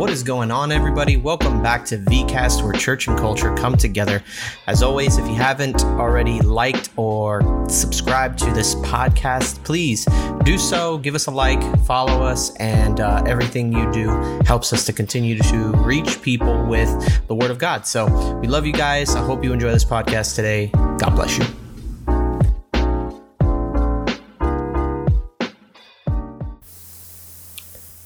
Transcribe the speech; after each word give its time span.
What 0.00 0.08
is 0.08 0.22
going 0.22 0.50
on, 0.50 0.72
everybody? 0.72 1.18
Welcome 1.18 1.62
back 1.62 1.84
to 1.84 1.98
VCast, 1.98 2.62
where 2.64 2.72
church 2.72 3.06
and 3.06 3.18
culture 3.18 3.54
come 3.54 3.76
together. 3.76 4.24
As 4.66 4.82
always, 4.82 5.18
if 5.18 5.28
you 5.28 5.34
haven't 5.34 5.84
already 5.84 6.40
liked 6.40 6.88
or 6.96 7.42
subscribed 7.68 8.38
to 8.38 8.50
this 8.52 8.76
podcast, 8.76 9.62
please 9.62 10.06
do 10.42 10.56
so. 10.56 10.96
Give 10.96 11.14
us 11.14 11.26
a 11.26 11.30
like, 11.30 11.60
follow 11.84 12.22
us, 12.22 12.56
and 12.56 12.98
uh, 12.98 13.22
everything 13.26 13.74
you 13.74 13.92
do 13.92 14.08
helps 14.46 14.72
us 14.72 14.86
to 14.86 14.94
continue 14.94 15.36
to 15.36 15.72
reach 15.72 16.22
people 16.22 16.64
with 16.64 16.88
the 17.26 17.34
Word 17.34 17.50
of 17.50 17.58
God. 17.58 17.86
So 17.86 18.06
we 18.38 18.48
love 18.48 18.64
you 18.64 18.72
guys. 18.72 19.14
I 19.14 19.22
hope 19.22 19.44
you 19.44 19.52
enjoy 19.52 19.70
this 19.70 19.84
podcast 19.84 20.34
today. 20.34 20.68
God 20.96 21.10
bless 21.10 21.36
you. 21.36 21.44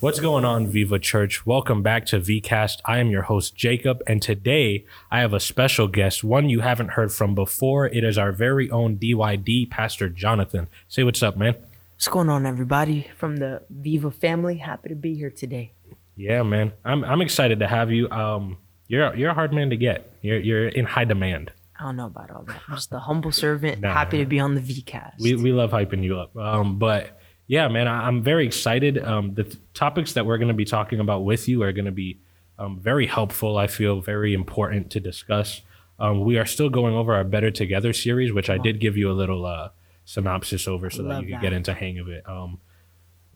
What's 0.04 0.20
going 0.20 0.44
on, 0.44 0.66
Viva 0.66 0.98
Church? 0.98 1.46
Welcome 1.46 1.82
back 1.82 2.04
to 2.08 2.20
VCast. 2.20 2.82
I 2.84 2.98
am 2.98 3.08
your 3.08 3.22
host, 3.22 3.56
Jacob, 3.56 4.02
and 4.06 4.20
today 4.20 4.84
I 5.10 5.20
have 5.20 5.32
a 5.32 5.40
special 5.40 5.88
guest, 5.88 6.22
one 6.22 6.50
you 6.50 6.60
haven't 6.60 6.90
heard 6.90 7.10
from 7.10 7.34
before. 7.34 7.86
It 7.86 8.04
is 8.04 8.18
our 8.18 8.30
very 8.30 8.70
own 8.70 8.98
DYD, 8.98 9.70
Pastor 9.70 10.10
Jonathan. 10.10 10.68
Say 10.88 11.04
what's 11.04 11.22
up, 11.22 11.38
man. 11.38 11.54
What's 11.94 12.08
going 12.08 12.28
on, 12.28 12.44
everybody 12.44 13.10
from 13.16 13.38
the 13.38 13.62
Viva 13.70 14.10
family? 14.10 14.58
Happy 14.58 14.90
to 14.90 14.94
be 14.94 15.14
here 15.14 15.30
today. 15.30 15.72
Yeah, 16.18 16.42
man. 16.42 16.74
I'm 16.84 17.02
I'm 17.02 17.22
excited 17.22 17.60
to 17.60 17.66
have 17.66 17.90
you. 17.90 18.10
Um, 18.10 18.58
you're 18.88 19.16
you're 19.16 19.30
a 19.30 19.34
hard 19.34 19.54
man 19.54 19.70
to 19.70 19.76
get. 19.78 20.12
You're 20.20 20.38
you're 20.38 20.68
in 20.68 20.84
high 20.84 21.06
demand. 21.06 21.50
I 21.80 21.84
don't 21.84 21.96
know 21.96 22.08
about 22.08 22.30
all 22.30 22.42
that. 22.42 22.60
I'm 22.68 22.74
just 22.74 22.92
a 22.92 22.98
humble 22.98 23.32
servant, 23.32 23.80
nah, 23.80 23.94
happy 23.94 24.18
to 24.18 24.26
be 24.26 24.38
on 24.38 24.54
the 24.54 24.60
VCast. 24.60 25.14
We 25.18 25.34
we 25.36 25.52
love 25.52 25.70
hyping 25.70 26.04
you 26.04 26.18
up. 26.18 26.36
Um, 26.36 26.78
but 26.78 27.18
yeah, 27.46 27.68
man, 27.68 27.88
I, 27.88 28.08
am 28.08 28.22
very 28.22 28.46
excited. 28.46 28.98
Um, 28.98 29.34
the 29.34 29.44
th- 29.44 29.56
topics 29.74 30.14
that 30.14 30.24
we're 30.24 30.38
going 30.38 30.48
to 30.48 30.54
be 30.54 30.64
talking 30.64 31.00
about 31.00 31.24
with 31.24 31.48
you 31.48 31.62
are 31.62 31.72
going 31.72 31.84
to 31.84 31.92
be 31.92 32.18
um, 32.58 32.80
very 32.80 33.06
helpful. 33.06 33.58
I 33.58 33.66
feel 33.66 34.00
very 34.00 34.32
important 34.32 34.90
to 34.92 35.00
discuss. 35.00 35.60
Um, 35.98 36.24
we 36.24 36.38
are 36.38 36.46
still 36.46 36.70
going 36.70 36.94
over 36.94 37.14
our 37.14 37.24
Better 37.24 37.50
Together 37.50 37.92
series, 37.92 38.32
which 38.32 38.48
I 38.48 38.58
did 38.58 38.80
give 38.80 38.96
you 38.96 39.10
a 39.10 39.12
little 39.12 39.44
uh, 39.44 39.70
synopsis 40.04 40.66
over 40.66 40.90
so 40.90 41.02
that 41.04 41.22
you 41.22 41.34
could 41.34 41.42
get 41.42 41.52
into 41.52 41.74
hang 41.74 41.98
of 41.98 42.08
it. 42.08 42.28
Um, 42.28 42.60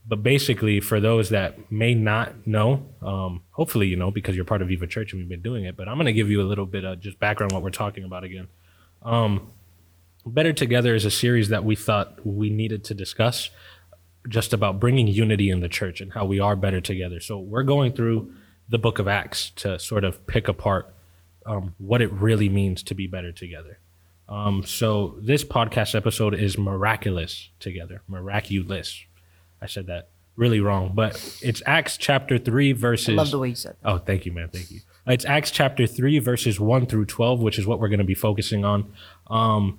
but 0.06 0.22
basically, 0.22 0.80
for 0.80 1.00
those 1.00 1.28
that 1.28 1.70
may 1.70 1.94
not 1.94 2.46
know, 2.46 2.86
um, 3.02 3.42
hopefully 3.50 3.88
you 3.88 3.96
know 3.96 4.10
because 4.10 4.34
you're 4.34 4.44
part 4.46 4.62
of 4.62 4.68
Viva 4.68 4.86
Church 4.86 5.12
and 5.12 5.20
we've 5.20 5.28
been 5.28 5.42
doing 5.42 5.64
it. 5.64 5.76
But 5.76 5.86
I'm 5.86 5.96
going 5.96 6.06
to 6.06 6.14
give 6.14 6.30
you 6.30 6.40
a 6.40 6.48
little 6.48 6.64
bit 6.64 6.84
of 6.84 6.98
just 7.00 7.20
background 7.20 7.52
what 7.52 7.62
we're 7.62 7.70
talking 7.70 8.04
about 8.04 8.24
again. 8.24 8.48
Um, 9.02 9.52
Better 10.24 10.52
Together 10.52 10.94
is 10.94 11.04
a 11.04 11.10
series 11.10 11.50
that 11.50 11.64
we 11.64 11.76
thought 11.76 12.26
we 12.26 12.48
needed 12.48 12.84
to 12.84 12.94
discuss 12.94 13.50
just 14.28 14.52
about 14.52 14.78
bringing 14.78 15.08
unity 15.08 15.50
in 15.50 15.60
the 15.60 15.68
church 15.68 16.00
and 16.00 16.12
how 16.12 16.24
we 16.24 16.38
are 16.38 16.54
better 16.54 16.80
together. 16.80 17.20
So 17.20 17.38
we're 17.38 17.62
going 17.62 17.92
through 17.92 18.32
the 18.68 18.78
book 18.78 18.98
of 18.98 19.08
Acts 19.08 19.50
to 19.56 19.78
sort 19.78 20.04
of 20.04 20.26
pick 20.26 20.48
apart 20.48 20.94
um, 21.46 21.74
what 21.78 22.02
it 22.02 22.12
really 22.12 22.48
means 22.48 22.82
to 22.84 22.94
be 22.94 23.06
better 23.06 23.32
together. 23.32 23.78
Um, 24.28 24.64
so 24.64 25.16
this 25.22 25.42
podcast 25.42 25.94
episode 25.94 26.34
is 26.34 26.58
miraculous 26.58 27.48
together, 27.60 28.02
miraculous. 28.06 29.02
I 29.62 29.66
said 29.66 29.86
that 29.86 30.10
really 30.36 30.60
wrong, 30.60 30.92
but 30.94 31.14
it's 31.42 31.62
Acts 31.64 31.96
chapter 31.96 32.38
three 32.38 32.72
verses. 32.72 33.08
I 33.08 33.12
love 33.12 33.30
the 33.30 33.38
way 33.38 33.48
you 33.48 33.54
said. 33.54 33.76
That. 33.82 33.90
Oh, 33.90 33.98
thank 33.98 34.26
you, 34.26 34.32
man. 34.32 34.50
Thank 34.50 34.70
you. 34.70 34.80
It's 35.06 35.24
Acts 35.24 35.50
chapter 35.50 35.86
three 35.86 36.18
verses 36.18 36.60
one 36.60 36.84
through 36.84 37.06
twelve, 37.06 37.40
which 37.40 37.58
is 37.58 37.66
what 37.66 37.80
we're 37.80 37.88
going 37.88 37.98
to 38.00 38.04
be 38.04 38.14
focusing 38.14 38.66
on. 38.66 38.92
Um, 39.28 39.78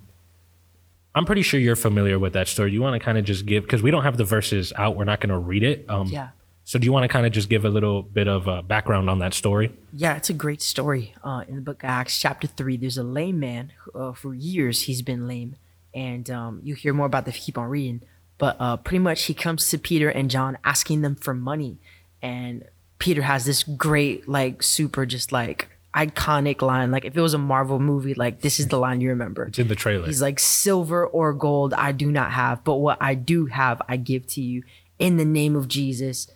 I'm 1.14 1.24
pretty 1.24 1.42
sure 1.42 1.58
you're 1.58 1.76
familiar 1.76 2.18
with 2.18 2.34
that 2.34 2.48
story. 2.48 2.70
Do 2.70 2.74
you 2.74 2.82
want 2.82 3.00
to 3.00 3.04
kind 3.04 3.18
of 3.18 3.24
just 3.24 3.46
give 3.46 3.64
because 3.64 3.82
we 3.82 3.90
don't 3.90 4.04
have 4.04 4.16
the 4.16 4.24
verses 4.24 4.72
out. 4.76 4.96
We're 4.96 5.04
not 5.04 5.20
going 5.20 5.30
to 5.30 5.38
read 5.38 5.62
it. 5.62 5.84
Um, 5.88 6.06
yeah. 6.06 6.30
So 6.64 6.78
do 6.78 6.84
you 6.84 6.92
want 6.92 7.02
to 7.02 7.08
kind 7.08 7.26
of 7.26 7.32
just 7.32 7.48
give 7.48 7.64
a 7.64 7.68
little 7.68 8.02
bit 8.02 8.28
of 8.28 8.46
uh, 8.46 8.62
background 8.62 9.10
on 9.10 9.18
that 9.18 9.34
story? 9.34 9.72
Yeah, 9.92 10.16
it's 10.16 10.30
a 10.30 10.34
great 10.34 10.62
story. 10.62 11.14
Uh, 11.24 11.42
in 11.48 11.56
the 11.56 11.60
book 11.62 11.82
of 11.82 11.90
Acts, 11.90 12.16
chapter 12.16 12.46
three, 12.46 12.76
there's 12.76 12.96
a 12.96 13.02
lame 13.02 13.40
man. 13.40 13.72
Who, 13.78 13.98
uh, 13.98 14.12
for 14.12 14.34
years, 14.34 14.82
he's 14.82 15.02
been 15.02 15.26
lame, 15.26 15.56
and 15.92 16.30
um, 16.30 16.60
you 16.62 16.76
hear 16.76 16.92
more 16.92 17.06
about 17.06 17.24
this. 17.24 17.44
Keep 17.44 17.58
on 17.58 17.68
reading, 17.68 18.02
but 18.38 18.56
uh, 18.60 18.76
pretty 18.76 19.00
much 19.00 19.24
he 19.24 19.34
comes 19.34 19.68
to 19.70 19.78
Peter 19.78 20.10
and 20.10 20.30
John 20.30 20.58
asking 20.62 21.00
them 21.00 21.16
for 21.16 21.34
money, 21.34 21.78
and 22.22 22.64
Peter 23.00 23.22
has 23.22 23.46
this 23.46 23.64
great, 23.64 24.28
like, 24.28 24.62
super, 24.62 25.06
just 25.06 25.32
like 25.32 25.70
iconic 25.94 26.62
line. 26.62 26.90
Like 26.90 27.04
if 27.04 27.16
it 27.16 27.20
was 27.20 27.34
a 27.34 27.38
Marvel 27.38 27.78
movie, 27.78 28.14
like 28.14 28.40
this 28.40 28.60
is 28.60 28.68
the 28.68 28.78
line 28.78 29.00
you 29.00 29.08
remember. 29.08 29.44
It's 29.44 29.58
in 29.58 29.68
the 29.68 29.74
trailer. 29.74 30.06
He's 30.06 30.22
like, 30.22 30.38
silver 30.38 31.06
or 31.06 31.32
gold 31.32 31.74
I 31.74 31.92
do 31.92 32.10
not 32.10 32.32
have, 32.32 32.64
but 32.64 32.76
what 32.76 32.98
I 33.00 33.14
do 33.14 33.46
have 33.46 33.82
I 33.88 33.96
give 33.96 34.26
to 34.28 34.40
you. 34.40 34.62
In 34.98 35.16
the 35.16 35.24
name 35.24 35.56
of 35.56 35.66
Jesus 35.66 36.28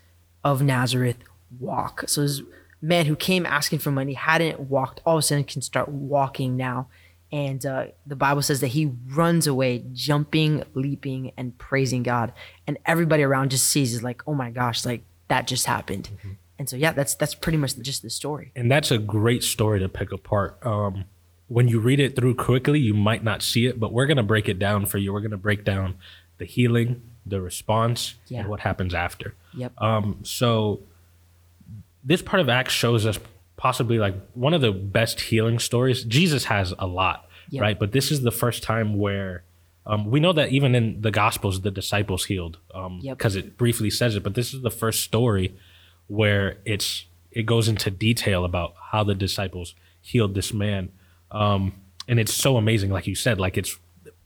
of 0.42 0.62
Nazareth, 0.62 1.18
walk. 1.58 2.04
So 2.08 2.22
this 2.22 2.42
man 2.80 3.06
who 3.06 3.16
came 3.16 3.46
asking 3.46 3.78
for 3.78 3.90
money 3.90 4.14
hadn't 4.14 4.60
walked, 4.60 5.00
all 5.04 5.16
of 5.16 5.20
a 5.20 5.22
sudden 5.22 5.44
can 5.44 5.62
start 5.62 5.88
walking 5.88 6.56
now. 6.56 6.88
And 7.30 7.64
uh, 7.66 7.86
the 8.06 8.16
Bible 8.16 8.42
says 8.42 8.60
that 8.60 8.68
he 8.68 8.92
runs 9.08 9.46
away, 9.46 9.84
jumping, 9.92 10.62
leaping, 10.74 11.32
and 11.36 11.56
praising 11.58 12.02
God. 12.02 12.32
And 12.66 12.78
everybody 12.86 13.22
around 13.22 13.50
just 13.50 13.66
sees 13.66 13.92
is 13.92 14.02
like, 14.02 14.22
oh 14.26 14.34
my 14.34 14.50
gosh, 14.50 14.86
like 14.86 15.02
that 15.28 15.46
just 15.46 15.66
happened. 15.66 16.10
Mm-hmm 16.12 16.32
and 16.58 16.68
so 16.68 16.76
yeah, 16.76 16.92
that's 16.92 17.14
that's 17.14 17.34
pretty 17.34 17.58
much 17.58 17.76
just 17.78 18.02
the 18.02 18.10
story. 18.10 18.52
And 18.54 18.70
that's 18.70 18.90
a 18.90 18.98
great 18.98 19.42
story 19.42 19.80
to 19.80 19.88
pick 19.88 20.12
apart. 20.12 20.64
Um, 20.64 21.04
when 21.48 21.68
you 21.68 21.80
read 21.80 22.00
it 22.00 22.16
through 22.16 22.36
quickly, 22.36 22.78
you 22.78 22.94
might 22.94 23.24
not 23.24 23.42
see 23.42 23.66
it, 23.66 23.78
but 23.80 23.92
we're 23.92 24.06
gonna 24.06 24.22
break 24.22 24.48
it 24.48 24.58
down 24.58 24.86
for 24.86 24.98
you. 24.98 25.12
We're 25.12 25.20
gonna 25.20 25.36
break 25.36 25.64
down 25.64 25.96
the 26.38 26.44
healing, 26.44 27.02
the 27.26 27.40
response, 27.40 28.14
yeah. 28.28 28.40
and 28.40 28.48
what 28.48 28.60
happens 28.60 28.94
after. 28.94 29.34
Yep. 29.56 29.80
Um, 29.80 30.18
so 30.22 30.80
this 32.04 32.22
part 32.22 32.40
of 32.40 32.48
Acts 32.48 32.72
shows 32.72 33.06
us 33.06 33.18
possibly 33.56 33.98
like 33.98 34.14
one 34.34 34.54
of 34.54 34.60
the 34.60 34.72
best 34.72 35.20
healing 35.20 35.58
stories. 35.58 36.04
Jesus 36.04 36.44
has 36.44 36.72
a 36.78 36.86
lot, 36.86 37.28
yep. 37.50 37.62
right? 37.62 37.78
But 37.78 37.92
this 37.92 38.10
is 38.10 38.22
the 38.22 38.32
first 38.32 38.62
time 38.62 38.98
where 38.98 39.42
um, 39.86 40.10
we 40.10 40.20
know 40.20 40.32
that 40.32 40.50
even 40.50 40.74
in 40.74 41.00
the 41.02 41.10
Gospels, 41.10 41.60
the 41.60 41.70
disciples 41.70 42.26
healed 42.26 42.58
because 42.68 42.86
um, 42.86 43.00
yep. 43.02 43.20
it 43.34 43.58
briefly 43.58 43.90
says 43.90 44.16
it. 44.16 44.22
But 44.22 44.34
this 44.34 44.54
is 44.54 44.62
the 44.62 44.70
first 44.70 45.02
story 45.02 45.56
where 46.06 46.58
it's 46.64 47.06
it 47.30 47.46
goes 47.46 47.68
into 47.68 47.90
detail 47.90 48.44
about 48.44 48.74
how 48.90 49.02
the 49.04 49.14
disciples 49.14 49.74
healed 50.00 50.34
this 50.34 50.52
man. 50.52 50.90
Um, 51.30 51.74
and 52.06 52.20
it's 52.20 52.32
so 52.32 52.56
amazing, 52.56 52.90
like 52.90 53.06
you 53.06 53.14
said, 53.14 53.40
like 53.40 53.56
it's 53.56 53.78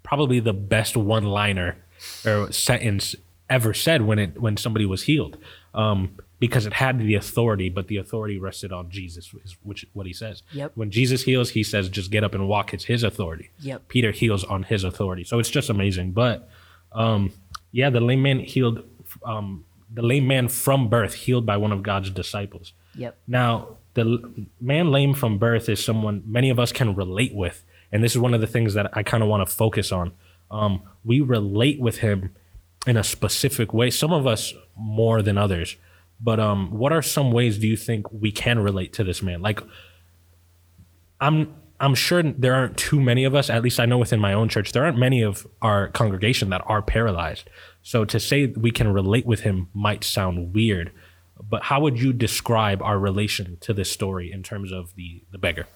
probably 0.03 0.41
the 0.41 0.53
best 0.53 0.97
one 0.97 1.25
liner 1.25 1.77
or 2.25 2.53
sentence 2.53 3.15
ever 3.49 3.73
said 3.73 4.03
when 4.03 4.19
it 4.19 4.41
when 4.41 4.57
somebody 4.57 4.87
was 4.87 5.05
healed. 5.05 5.39
Um, 5.75 6.19
because 6.41 6.67
it 6.67 6.73
had 6.75 6.99
the 7.01 7.15
authority, 7.15 7.69
but 7.69 7.89
the 7.89 7.97
authority 7.97 8.39
rested 8.39 8.73
on 8.73 8.91
Jesus, 8.91 9.35
is 9.45 9.57
which 9.63 9.85
what 9.93 10.07
he 10.07 10.13
says. 10.13 10.43
Yep. 10.53 10.73
When 10.77 10.91
Jesus 10.91 11.23
heals, 11.23 11.51
he 11.51 11.65
says, 11.65 11.89
"Just 11.89 12.11
get 12.11 12.23
up 12.23 12.35
and 12.35 12.47
walk." 12.49 12.73
It's 12.73 12.85
his 12.85 13.03
authority. 13.03 13.51
Yep. 13.61 13.89
Peter 13.89 14.13
heals 14.13 14.45
on 14.45 14.63
his 14.63 14.85
authority, 14.85 15.25
so 15.25 15.41
it's 15.41 15.51
just 15.51 15.69
amazing. 15.69 16.13
But, 16.13 16.49
um, 16.93 17.33
yeah, 17.73 17.91
the 17.91 18.01
lame 18.01 18.23
man 18.23 18.39
healed 18.39 18.85
um, 19.25 19.65
the 19.93 20.03
lame 20.03 20.27
man 20.27 20.49
from 20.49 20.89
birth 20.89 21.15
healed 21.15 21.47
by 21.47 21.57
one 21.57 21.73
of 21.73 21.83
God's 21.83 22.11
disciples. 22.11 22.73
Yep. 22.95 23.19
Now, 23.27 23.77
the 23.95 24.47
man 24.61 24.91
lame 24.91 25.15
from 25.15 25.39
birth 25.39 25.69
is 25.69 25.85
someone 25.85 26.23
many 26.27 26.51
of 26.51 26.59
us 26.59 26.73
can 26.73 26.95
relate 26.95 27.35
with. 27.35 27.65
And 27.91 28.05
this 28.05 28.13
is 28.13 28.19
one 28.19 28.35
of 28.35 28.41
the 28.41 28.47
things 28.47 28.75
that 28.75 28.91
I 28.97 29.03
kind 29.03 29.23
of 29.23 29.29
want 29.29 29.49
to 29.49 29.55
focus 29.55 29.93
on. 29.93 30.13
Um, 30.51 30.83
we 31.05 31.21
relate 31.21 31.81
with 31.81 31.99
him 31.99 32.35
in 32.87 32.97
a 32.97 33.05
specific 33.05 33.73
way, 33.73 33.91
some 33.91 34.13
of 34.13 34.27
us 34.27 34.55
more 34.77 35.23
than 35.23 35.39
others. 35.39 35.77
But 36.21 36.41
um, 36.41 36.71
what 36.71 36.93
are 36.93 37.03
some 37.03 37.33
ways 37.33 37.59
do 37.59 37.67
you 37.67 37.77
think 37.77 38.11
we 38.13 38.33
can 38.33 38.59
relate 38.59 38.93
to 38.95 39.05
this 39.05 39.23
man? 39.23 39.41
Like, 39.41 39.61
I'm 41.21 41.55
I'm 41.81 41.95
sure 41.95 42.23
there 42.23 42.55
aren't 42.55 42.77
too 42.77 43.01
many 43.01 43.25
of 43.25 43.35
us, 43.35 43.49
at 43.49 43.63
least 43.63 43.79
I 43.79 43.87
know 43.87 43.99
within 43.99 44.19
my 44.19 44.33
own 44.33 44.49
church, 44.49 44.73
there 44.73 44.85
aren't 44.85 44.99
many 44.99 45.23
of 45.23 45.47
our 45.63 45.89
congregation 45.89 46.51
that 46.51 46.63
are 46.67 46.83
paralyzed. 46.83 47.49
So 47.89 48.05
to 48.05 48.21
say 48.21 48.45
we 48.45 48.71
can 48.71 48.93
relate 48.93 49.25
with 49.25 49.41
him 49.41 49.71
might 49.73 50.05
sound 50.05 50.53
weird, 50.55 50.93
but 51.41 51.63
how 51.63 51.81
would 51.81 51.99
you 51.99 52.13
describe 52.13 52.83
our 52.83 52.99
relation 52.99 53.57
to 53.63 53.73
this 53.73 53.91
story 53.91 54.31
in 54.31 54.43
terms 54.43 54.73
of 54.73 54.95
the 54.95 55.23
the 55.33 55.39
beggar? 55.39 55.67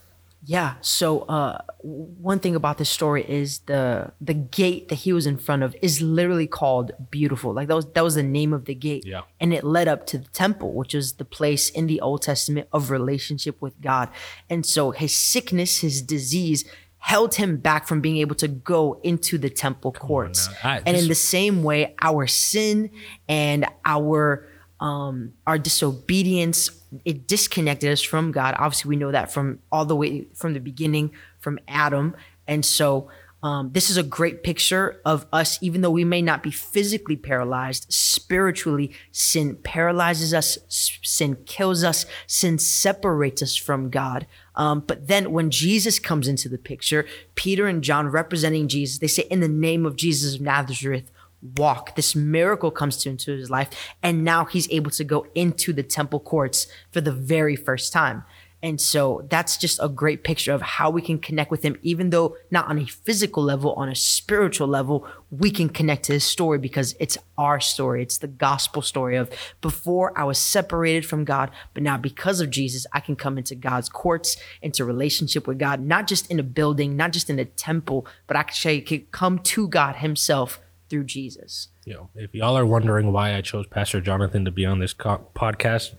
Yeah. 0.44 0.74
So 0.82 1.20
uh, 1.20 1.62
one 1.80 2.38
thing 2.38 2.54
about 2.54 2.76
this 2.76 2.90
story 2.90 3.24
is 3.26 3.60
the 3.60 4.12
the 4.20 4.34
gate 4.34 4.90
that 4.90 4.96
he 4.96 5.14
was 5.14 5.26
in 5.26 5.38
front 5.38 5.62
of 5.62 5.74
is 5.80 6.02
literally 6.02 6.46
called 6.46 6.92
Beautiful. 7.10 7.54
Like 7.54 7.68
that 7.68 7.76
was 7.76 7.86
that 7.94 8.04
was 8.04 8.16
the 8.16 8.22
name 8.22 8.52
of 8.52 8.66
the 8.66 8.74
gate. 8.74 9.06
Yeah. 9.06 9.22
And 9.40 9.54
it 9.54 9.64
led 9.64 9.88
up 9.88 10.04
to 10.08 10.18
the 10.18 10.28
temple, 10.28 10.74
which 10.74 10.94
is 10.94 11.14
the 11.14 11.24
place 11.24 11.70
in 11.70 11.86
the 11.86 11.98
Old 12.02 12.20
Testament 12.20 12.68
of 12.74 12.90
relationship 12.90 13.56
with 13.62 13.80
God. 13.80 14.10
And 14.50 14.66
so 14.66 14.90
his 14.90 15.16
sickness, 15.16 15.78
his 15.78 16.02
disease 16.02 16.66
held 17.10 17.34
him 17.34 17.56
back 17.56 17.86
from 17.88 18.00
being 18.00 18.18
able 18.24 18.36
to 18.36 18.48
go 18.48 19.00
into 19.02 19.36
the 19.36 19.50
temple 19.50 19.92
courts. 19.92 20.48
I, 20.62 20.80
and 20.86 20.96
in 20.96 21.08
the 21.08 21.20
same 21.36 21.62
way, 21.62 21.94
our 22.00 22.26
sin 22.26 22.90
and 23.28 23.66
our 23.84 24.46
um, 24.78 25.32
our 25.46 25.58
disobedience 25.58 26.70
it 27.04 27.26
disconnected 27.26 27.90
us 27.90 28.02
from 28.02 28.32
God. 28.32 28.54
Obviously, 28.58 28.88
we 28.90 28.96
know 28.96 29.12
that 29.12 29.32
from 29.32 29.58
all 29.70 29.84
the 29.84 29.96
way 29.96 30.26
from 30.34 30.54
the 30.54 30.60
beginning, 30.60 31.10
from 31.40 31.58
Adam. 31.66 32.14
And 32.46 32.64
so 32.64 33.08
Um, 33.44 33.72
this 33.72 33.90
is 33.90 33.96
a 33.96 34.04
great 34.04 34.44
picture 34.44 35.00
of 35.04 35.26
us, 35.32 35.58
even 35.60 35.80
though 35.80 35.90
we 35.90 36.04
may 36.04 36.22
not 36.22 36.42
be 36.44 36.52
physically 36.52 37.16
paralyzed, 37.16 37.86
spiritually, 37.88 38.92
sin 39.10 39.56
paralyzes 39.64 40.32
us, 40.32 40.58
sin 40.68 41.36
kills 41.44 41.82
us, 41.82 42.06
sin 42.28 42.58
separates 42.58 43.42
us 43.42 43.56
from 43.56 43.90
God. 43.90 44.26
Um, 44.54 44.80
but 44.80 45.08
then 45.08 45.32
when 45.32 45.50
Jesus 45.50 45.98
comes 45.98 46.28
into 46.28 46.48
the 46.48 46.58
picture, 46.58 47.06
Peter 47.34 47.66
and 47.66 47.82
John 47.82 48.08
representing 48.08 48.68
Jesus, 48.68 48.98
they 48.98 49.06
say, 49.06 49.26
In 49.30 49.40
the 49.40 49.48
name 49.48 49.86
of 49.86 49.96
Jesus 49.96 50.34
of 50.34 50.40
Nazareth, 50.40 51.10
walk. 51.56 51.96
This 51.96 52.14
miracle 52.14 52.70
comes 52.70 52.96
to 52.98 53.10
into 53.10 53.32
his 53.32 53.50
life, 53.50 53.68
and 54.02 54.24
now 54.24 54.44
he's 54.44 54.70
able 54.70 54.90
to 54.92 55.04
go 55.04 55.26
into 55.34 55.72
the 55.72 55.82
temple 55.82 56.20
courts 56.20 56.66
for 56.90 57.00
the 57.00 57.12
very 57.12 57.56
first 57.56 57.92
time. 57.92 58.24
And 58.62 58.80
so 58.80 59.26
that's 59.28 59.56
just 59.56 59.80
a 59.82 59.88
great 59.88 60.22
picture 60.22 60.52
of 60.52 60.62
how 60.62 60.88
we 60.88 61.02
can 61.02 61.18
connect 61.18 61.50
with 61.50 61.64
him, 61.64 61.76
even 61.82 62.10
though 62.10 62.36
not 62.50 62.68
on 62.68 62.78
a 62.78 62.86
physical 62.86 63.42
level, 63.42 63.72
on 63.72 63.88
a 63.88 63.94
spiritual 63.96 64.68
level, 64.68 65.06
we 65.30 65.50
can 65.50 65.68
connect 65.68 66.04
to 66.04 66.12
his 66.12 66.22
story 66.22 66.58
because 66.58 66.94
it's 67.00 67.18
our 67.36 67.58
story. 67.58 68.02
It's 68.02 68.18
the 68.18 68.28
gospel 68.28 68.80
story 68.80 69.16
of 69.16 69.30
before 69.60 70.16
I 70.16 70.22
was 70.22 70.38
separated 70.38 71.04
from 71.04 71.24
God, 71.24 71.50
but 71.74 71.82
now 71.82 71.96
because 71.96 72.40
of 72.40 72.50
Jesus, 72.50 72.86
I 72.92 73.00
can 73.00 73.16
come 73.16 73.36
into 73.36 73.56
God's 73.56 73.88
courts, 73.88 74.36
into 74.62 74.84
relationship 74.84 75.48
with 75.48 75.58
God, 75.58 75.80
not 75.80 76.06
just 76.06 76.30
in 76.30 76.38
a 76.38 76.44
building, 76.44 76.96
not 76.96 77.12
just 77.12 77.28
in 77.28 77.40
a 77.40 77.44
temple, 77.44 78.06
but 78.28 78.36
actually 78.36 78.80
can 78.82 79.06
come 79.10 79.40
to 79.40 79.66
God 79.66 79.96
himself 79.96 80.60
through 80.88 81.04
Jesus. 81.04 81.68
You 81.84 81.94
know, 81.94 82.10
if 82.14 82.34
y'all 82.34 82.56
are 82.56 82.66
wondering 82.66 83.12
why 83.12 83.34
I 83.34 83.40
chose 83.40 83.66
Pastor 83.66 84.00
Jonathan 84.00 84.44
to 84.44 84.50
be 84.52 84.64
on 84.64 84.78
this 84.78 84.92
co- 84.92 85.26
podcast, 85.34 85.94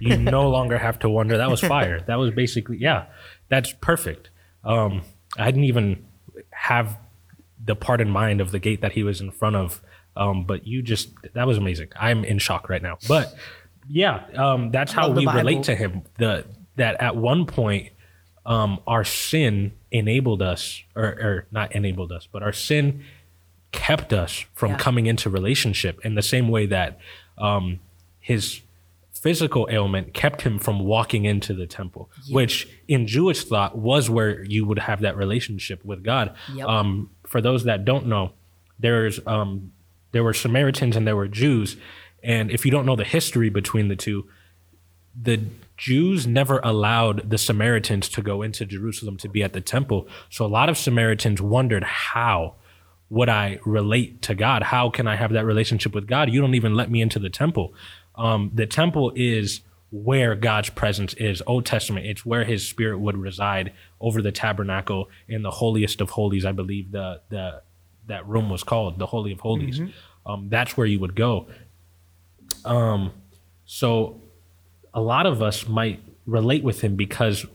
you 0.00 0.16
no 0.16 0.48
longer 0.48 0.78
have 0.78 0.98
to 1.00 1.08
wonder. 1.08 1.36
That 1.36 1.50
was 1.50 1.60
fire. 1.60 2.00
That 2.06 2.16
was 2.16 2.30
basically 2.30 2.78
yeah. 2.78 3.06
That's 3.48 3.72
perfect. 3.80 4.30
Um, 4.64 5.02
I 5.38 5.46
didn't 5.46 5.64
even 5.64 6.04
have 6.50 6.98
the 7.64 7.76
part 7.76 8.00
in 8.00 8.10
mind 8.10 8.40
of 8.40 8.50
the 8.50 8.58
gate 8.58 8.80
that 8.80 8.92
he 8.92 9.02
was 9.02 9.20
in 9.20 9.30
front 9.30 9.56
of. 9.56 9.80
Um, 10.16 10.44
but 10.44 10.66
you 10.66 10.82
just 10.82 11.10
that 11.34 11.46
was 11.46 11.58
amazing. 11.58 11.88
I'm 11.96 12.24
in 12.24 12.38
shock 12.38 12.68
right 12.68 12.82
now. 12.82 12.98
But 13.08 13.34
yeah, 13.88 14.26
um, 14.36 14.70
that's 14.70 14.92
how 14.92 15.10
we 15.10 15.26
relate 15.26 15.64
to 15.64 15.74
him. 15.74 16.02
The 16.18 16.44
that 16.76 17.00
at 17.00 17.16
one 17.16 17.46
point 17.46 17.90
um, 18.46 18.80
our 18.86 19.04
sin 19.04 19.72
enabled 19.90 20.42
us, 20.42 20.82
or, 20.94 21.04
or 21.04 21.46
not 21.50 21.72
enabled 21.74 22.12
us, 22.12 22.28
but 22.30 22.42
our 22.42 22.52
sin 22.52 23.04
kept 23.72 24.12
us 24.12 24.44
from 24.54 24.72
yeah. 24.72 24.78
coming 24.78 25.06
into 25.06 25.28
relationship 25.28 25.98
in 26.04 26.14
the 26.14 26.22
same 26.22 26.48
way 26.48 26.66
that 26.66 26.98
um, 27.38 27.80
his 28.20 28.60
physical 29.24 29.66
ailment 29.70 30.12
kept 30.12 30.42
him 30.42 30.58
from 30.58 30.80
walking 30.80 31.24
into 31.24 31.54
the 31.54 31.66
temple, 31.66 32.10
yeah. 32.26 32.34
which 32.34 32.68
in 32.88 33.06
Jewish 33.06 33.42
thought 33.42 33.74
was 33.74 34.10
where 34.10 34.44
you 34.44 34.66
would 34.66 34.78
have 34.80 35.00
that 35.00 35.16
relationship 35.16 35.82
with 35.82 36.04
God. 36.04 36.36
Yep. 36.52 36.68
Um, 36.68 37.10
for 37.26 37.40
those 37.40 37.64
that 37.64 37.86
don't 37.86 38.06
know, 38.06 38.32
there's 38.78 39.18
um, 39.26 39.72
there 40.12 40.22
were 40.22 40.34
Samaritans 40.34 40.94
and 40.94 41.06
there 41.06 41.16
were 41.16 41.26
Jews, 41.26 41.78
and 42.22 42.50
if 42.50 42.66
you 42.66 42.70
don't 42.70 42.84
know 42.84 42.96
the 42.96 43.04
history 43.04 43.48
between 43.48 43.88
the 43.88 43.96
two, 43.96 44.28
the 45.18 45.40
Jews 45.78 46.26
never 46.26 46.60
allowed 46.62 47.30
the 47.30 47.38
Samaritans 47.38 48.10
to 48.10 48.20
go 48.20 48.42
into 48.42 48.66
Jerusalem 48.66 49.16
to 49.16 49.28
be 49.30 49.42
at 49.42 49.54
the 49.54 49.62
temple. 49.62 50.06
So 50.28 50.44
a 50.44 50.52
lot 50.58 50.68
of 50.68 50.76
Samaritans 50.76 51.40
wondered 51.40 51.82
how 51.84 52.56
would 53.08 53.30
I 53.30 53.58
relate 53.64 54.20
to 54.22 54.34
God? 54.34 54.64
How 54.64 54.90
can 54.90 55.06
I 55.06 55.16
have 55.16 55.32
that 55.32 55.46
relationship 55.46 55.94
with 55.94 56.06
God? 56.06 56.30
You 56.30 56.42
don't 56.42 56.54
even 56.54 56.74
let 56.74 56.90
me 56.90 57.00
into 57.00 57.18
the 57.18 57.30
temple. 57.30 57.72
Um, 58.16 58.50
the 58.54 58.66
temple 58.66 59.12
is 59.14 59.60
where 59.90 60.34
God's 60.34 60.70
presence 60.70 61.14
is. 61.14 61.42
Old 61.46 61.66
Testament, 61.66 62.06
it's 62.06 62.26
where 62.26 62.44
His 62.44 62.66
Spirit 62.66 62.98
would 62.98 63.16
reside 63.16 63.72
over 64.00 64.20
the 64.20 64.32
tabernacle 64.32 65.08
in 65.28 65.42
the 65.42 65.50
holiest 65.50 66.00
of 66.00 66.10
holies. 66.10 66.44
I 66.44 66.52
believe 66.52 66.90
the 66.90 67.20
the 67.28 67.62
that 68.06 68.26
room 68.26 68.50
was 68.50 68.62
called 68.62 68.98
the 68.98 69.06
Holy 69.06 69.32
of 69.32 69.40
Holies. 69.40 69.78
Mm-hmm. 69.78 70.30
Um, 70.30 70.48
that's 70.48 70.76
where 70.76 70.86
you 70.86 70.98
would 71.00 71.14
go. 71.14 71.46
Um, 72.64 73.12
so 73.66 74.20
a 74.92 75.00
lot 75.00 75.26
of 75.26 75.42
us 75.42 75.68
might 75.68 76.02
relate 76.26 76.62
with 76.62 76.80
Him 76.80 76.96
because 76.96 77.46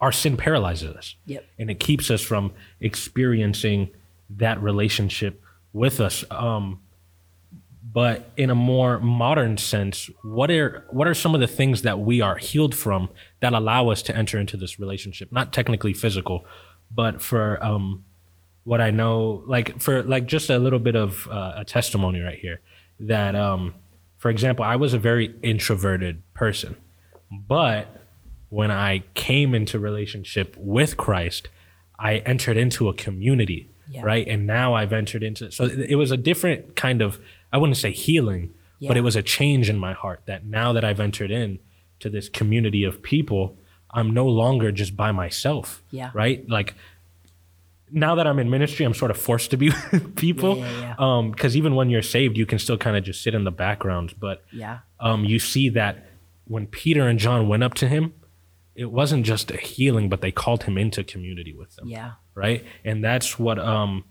our 0.00 0.12
sin 0.12 0.36
paralyzes 0.36 0.94
us, 0.94 1.14
yep. 1.26 1.44
and 1.58 1.70
it 1.70 1.80
keeps 1.80 2.10
us 2.10 2.20
from 2.20 2.52
experiencing 2.80 3.90
that 4.30 4.60
relationship 4.62 5.42
with 5.72 6.00
us. 6.00 6.24
Um, 6.30 6.80
but 7.92 8.30
in 8.36 8.50
a 8.50 8.54
more 8.54 8.98
modern 8.98 9.56
sense, 9.56 10.10
what 10.24 10.50
are 10.50 10.84
what 10.90 11.06
are 11.06 11.14
some 11.14 11.34
of 11.34 11.40
the 11.40 11.46
things 11.46 11.82
that 11.82 12.00
we 12.00 12.20
are 12.20 12.36
healed 12.36 12.74
from 12.74 13.10
that 13.40 13.52
allow 13.52 13.90
us 13.90 14.02
to 14.02 14.16
enter 14.16 14.38
into 14.38 14.56
this 14.56 14.80
relationship? 14.80 15.30
Not 15.30 15.52
technically 15.52 15.92
physical, 15.92 16.44
but 16.90 17.22
for 17.22 17.62
um, 17.64 18.04
what 18.64 18.80
I 18.80 18.90
know, 18.90 19.44
like 19.46 19.80
for 19.80 20.02
like 20.02 20.26
just 20.26 20.50
a 20.50 20.58
little 20.58 20.80
bit 20.80 20.96
of 20.96 21.28
uh, 21.28 21.54
a 21.56 21.64
testimony 21.64 22.20
right 22.20 22.38
here. 22.38 22.60
That, 22.98 23.36
um, 23.36 23.74
for 24.16 24.30
example, 24.30 24.64
I 24.64 24.76
was 24.76 24.92
a 24.92 24.98
very 24.98 25.34
introverted 25.42 26.22
person, 26.34 26.76
but 27.30 27.86
when 28.48 28.70
I 28.70 29.04
came 29.14 29.54
into 29.54 29.78
relationship 29.78 30.56
with 30.58 30.96
Christ, 30.96 31.48
I 31.98 32.16
entered 32.18 32.56
into 32.56 32.88
a 32.88 32.94
community, 32.94 33.70
yeah. 33.88 34.02
right? 34.02 34.26
And 34.26 34.46
now 34.46 34.74
I've 34.74 34.92
entered 34.92 35.22
into 35.22 35.50
so 35.50 35.64
it 35.64 35.96
was 35.96 36.10
a 36.10 36.16
different 36.16 36.76
kind 36.76 37.02
of 37.02 37.20
I 37.52 37.58
wouldn't 37.58 37.76
say 37.76 37.92
healing, 37.92 38.54
yeah. 38.78 38.88
but 38.88 38.96
it 38.96 39.02
was 39.02 39.16
a 39.16 39.22
change 39.22 39.68
in 39.68 39.78
my 39.78 39.92
heart 39.92 40.22
that 40.26 40.44
now 40.44 40.72
that 40.72 40.84
I've 40.84 41.00
entered 41.00 41.30
in 41.30 41.58
to 42.00 42.10
this 42.10 42.28
community 42.28 42.84
of 42.84 43.02
people, 43.02 43.56
I'm 43.90 44.12
no 44.12 44.26
longer 44.26 44.72
just 44.72 44.96
by 44.96 45.12
myself. 45.12 45.82
Yeah. 45.90 46.10
Right? 46.12 46.48
Like 46.48 46.74
now 47.90 48.16
that 48.16 48.26
I'm 48.26 48.38
in 48.38 48.50
ministry, 48.50 48.84
I'm 48.84 48.94
sort 48.94 49.10
of 49.10 49.16
forced 49.16 49.50
to 49.52 49.56
be 49.56 49.70
with 49.92 50.16
people. 50.16 50.58
Yeah, 50.58 50.70
yeah, 50.70 50.80
yeah. 50.80 50.94
Um, 50.98 51.30
because 51.30 51.56
even 51.56 51.74
when 51.74 51.90
you're 51.90 52.02
saved, 52.02 52.36
you 52.36 52.46
can 52.46 52.58
still 52.58 52.78
kind 52.78 52.96
of 52.96 53.04
just 53.04 53.22
sit 53.22 53.34
in 53.34 53.44
the 53.44 53.50
background. 53.50 54.14
But 54.18 54.44
yeah, 54.52 54.80
um, 55.00 55.24
you 55.24 55.38
see 55.38 55.68
that 55.70 56.06
when 56.46 56.66
Peter 56.66 57.06
and 57.06 57.18
John 57.18 57.48
went 57.48 57.62
up 57.62 57.74
to 57.74 57.88
him, 57.88 58.14
it 58.74 58.90
wasn't 58.90 59.24
just 59.24 59.50
a 59.50 59.56
healing, 59.56 60.08
but 60.08 60.20
they 60.20 60.30
called 60.30 60.64
him 60.64 60.76
into 60.76 61.02
community 61.02 61.52
with 61.52 61.76
them. 61.76 61.88
Yeah. 61.88 62.12
Right. 62.36 62.64
And 62.84 63.02
that's 63.02 63.38
what 63.38 63.58
um 63.58 64.04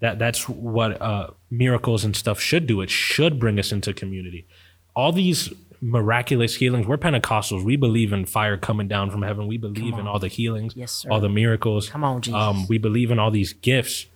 that 0.00 0.18
that's 0.18 0.48
what 0.48 1.00
uh, 1.02 1.30
miracles 1.50 2.04
and 2.04 2.14
stuff 2.14 2.40
should 2.40 2.66
do. 2.66 2.80
It 2.80 2.90
should 2.90 3.38
bring 3.38 3.58
us 3.58 3.72
into 3.72 3.92
community. 3.92 4.46
All 4.94 5.12
these 5.12 5.52
miraculous 5.80 6.56
healings. 6.56 6.86
We're 6.86 6.98
Pentecostals. 6.98 7.64
We 7.64 7.76
believe 7.76 8.12
in 8.12 8.24
fire 8.24 8.56
coming 8.56 8.88
down 8.88 9.10
from 9.10 9.22
heaven. 9.22 9.46
We 9.46 9.58
believe 9.58 9.94
in 9.98 10.06
all 10.06 10.18
the 10.18 10.28
healings, 10.28 10.74
yes, 10.76 11.06
all 11.08 11.20
the 11.20 11.28
miracles. 11.28 11.88
Come 11.88 12.04
on, 12.04 12.20
Jesus. 12.20 12.38
Um, 12.38 12.66
we 12.68 12.78
believe 12.78 13.10
in 13.10 13.18
all 13.18 13.30
these 13.30 13.52
gifts. 13.52 14.06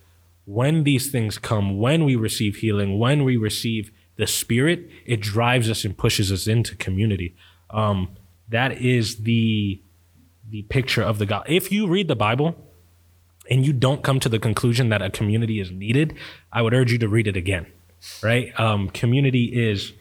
When 0.45 0.83
these 0.83 1.09
things 1.09 1.37
come, 1.37 1.79
when 1.79 2.03
we 2.03 2.17
receive 2.17 2.57
healing, 2.57 2.99
when 2.99 3.23
we 3.23 3.37
receive 3.37 3.91
the 4.17 4.27
Spirit, 4.27 4.89
it 5.05 5.21
drives 5.21 5.69
us 5.69 5.85
and 5.85 5.97
pushes 5.97 6.31
us 6.31 6.47
into 6.47 6.75
community. 6.75 7.35
Um, 7.69 8.09
that 8.49 8.73
is 8.73 9.23
the 9.23 9.81
the 10.49 10.63
picture 10.63 11.01
of 11.01 11.17
the 11.17 11.25
God. 11.25 11.45
If 11.47 11.71
you 11.71 11.87
read 11.87 12.09
the 12.09 12.15
Bible, 12.15 12.55
and 13.49 13.65
you 13.65 13.73
don't 13.73 14.03
come 14.03 14.19
to 14.19 14.29
the 14.29 14.39
conclusion 14.39 14.89
that 14.89 15.01
a 15.01 15.09
community 15.09 15.59
is 15.59 15.71
needed, 15.71 16.15
I 16.51 16.61
would 16.61 16.73
urge 16.73 16.91
you 16.91 16.97
to 16.99 17.07
read 17.07 17.27
it 17.27 17.35
again. 17.35 17.67
Right? 18.21 18.57
Um, 18.59 18.89
community 18.89 19.45
is 19.45 19.93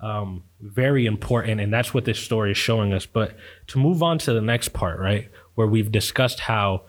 um, 0.00 0.42
very 0.60 1.06
important, 1.06 1.60
and 1.60 1.72
that's 1.72 1.94
what 1.94 2.04
this 2.04 2.18
story 2.18 2.50
is 2.50 2.58
showing 2.58 2.92
us. 2.92 3.06
But 3.06 3.36
to 3.68 3.78
move 3.78 4.02
on 4.02 4.18
to 4.18 4.32
the 4.32 4.40
next 4.40 4.72
part, 4.72 4.98
right, 4.98 5.28
where 5.54 5.66
we've 5.66 5.90
discussed 5.90 6.40
how 6.40 6.82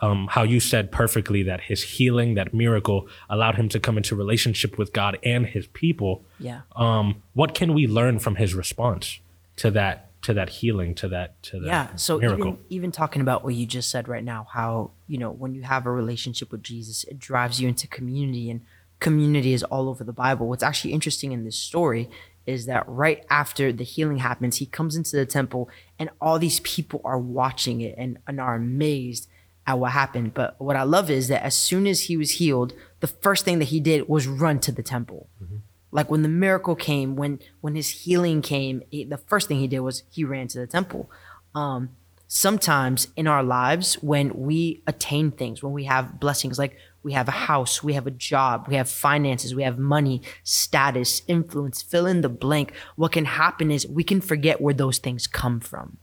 um, 0.00 0.28
how 0.30 0.44
you 0.44 0.60
said 0.60 0.92
perfectly 0.92 1.42
that 1.42 1.62
his 1.62 1.82
healing, 1.82 2.34
that 2.34 2.54
miracle, 2.54 3.08
allowed 3.28 3.56
him 3.56 3.68
to 3.70 3.80
come 3.80 3.96
into 3.96 4.14
relationship 4.14 4.78
with 4.78 4.92
God 4.92 5.18
and 5.24 5.46
his 5.46 5.66
people. 5.68 6.24
Yeah. 6.38 6.60
Um, 6.76 7.22
what 7.34 7.54
can 7.54 7.74
we 7.74 7.86
learn 7.86 8.18
from 8.18 8.36
his 8.36 8.54
response 8.54 9.18
to 9.56 9.70
that 9.72 10.07
to 10.22 10.34
that 10.34 10.48
healing 10.48 10.94
to 10.94 11.08
that 11.08 11.40
to 11.42 11.60
that 11.60 11.66
yeah 11.66 11.94
so 11.96 12.18
miracle. 12.18 12.48
even 12.48 12.58
even 12.68 12.92
talking 12.92 13.22
about 13.22 13.44
what 13.44 13.54
you 13.54 13.64
just 13.64 13.90
said 13.90 14.08
right 14.08 14.24
now 14.24 14.46
how 14.52 14.90
you 15.06 15.16
know 15.16 15.30
when 15.30 15.54
you 15.54 15.62
have 15.62 15.86
a 15.86 15.90
relationship 15.90 16.50
with 16.50 16.62
jesus 16.62 17.04
it 17.04 17.18
drives 17.18 17.60
you 17.60 17.68
into 17.68 17.86
community 17.86 18.50
and 18.50 18.60
community 19.00 19.52
is 19.52 19.62
all 19.64 19.88
over 19.88 20.04
the 20.04 20.12
bible. 20.12 20.48
What's 20.48 20.62
actually 20.62 20.92
interesting 20.92 21.32
in 21.32 21.44
this 21.44 21.56
story 21.56 22.08
is 22.46 22.66
that 22.66 22.88
right 22.88 23.24
after 23.28 23.72
the 23.72 23.84
healing 23.84 24.18
happens 24.18 24.56
he 24.56 24.66
comes 24.66 24.96
into 24.96 25.16
the 25.16 25.26
temple 25.26 25.68
and 25.98 26.10
all 26.20 26.38
these 26.38 26.60
people 26.60 27.00
are 27.04 27.18
watching 27.18 27.80
it 27.80 27.94
and, 27.98 28.18
and 28.26 28.40
are 28.40 28.54
amazed 28.54 29.28
at 29.66 29.78
what 29.78 29.92
happened. 29.92 30.34
But 30.34 30.60
what 30.60 30.76
i 30.76 30.82
love 30.82 31.10
is 31.10 31.28
that 31.28 31.42
as 31.42 31.54
soon 31.54 31.86
as 31.86 32.02
he 32.02 32.16
was 32.16 32.32
healed 32.32 32.72
the 33.00 33.06
first 33.06 33.44
thing 33.44 33.58
that 33.60 33.66
he 33.66 33.80
did 33.80 34.08
was 34.08 34.26
run 34.26 34.58
to 34.60 34.72
the 34.72 34.82
temple. 34.82 35.28
Mm-hmm 35.42 35.56
like 35.90 36.10
when 36.10 36.22
the 36.22 36.28
miracle 36.28 36.74
came, 36.74 37.16
when 37.16 37.38
when 37.60 37.74
his 37.74 37.88
healing 37.88 38.42
came, 38.42 38.82
he, 38.90 39.04
the 39.04 39.16
first 39.16 39.48
thing 39.48 39.58
he 39.58 39.68
did 39.68 39.80
was 39.80 40.02
he 40.10 40.24
ran 40.24 40.48
to 40.48 40.58
the 40.58 40.66
temple. 40.66 41.10
Um, 41.54 41.90
sometimes 42.26 43.08
in 43.16 43.26
our 43.26 43.42
lives, 43.42 43.94
when 43.94 44.32
we 44.34 44.82
attain 44.86 45.30
things, 45.30 45.62
when 45.62 45.72
we 45.72 45.84
have 45.84 46.20
blessings, 46.20 46.58
like 46.58 46.76
we 47.02 47.12
have 47.12 47.28
a 47.28 47.32
house, 47.32 47.82
we 47.82 47.94
have 47.94 48.06
a 48.06 48.12
job, 48.12 48.66
we 48.68 48.74
have 48.74 48.88
finances, 48.88 49.54
we 49.54 49.62
have 49.62 49.78
money, 49.78 50.20
status, 50.44 51.22
influence, 51.26 51.80
fill 51.80 52.06
in 52.06 52.20
the 52.20 52.28
blank. 52.28 52.72
What 52.96 53.12
can 53.12 53.24
happen 53.24 53.70
is 53.70 53.86
we 53.86 54.04
can 54.04 54.20
forget 54.20 54.60
where 54.60 54.74
those 54.74 54.98
things 54.98 55.26
come 55.26 55.60
from. 55.60 55.96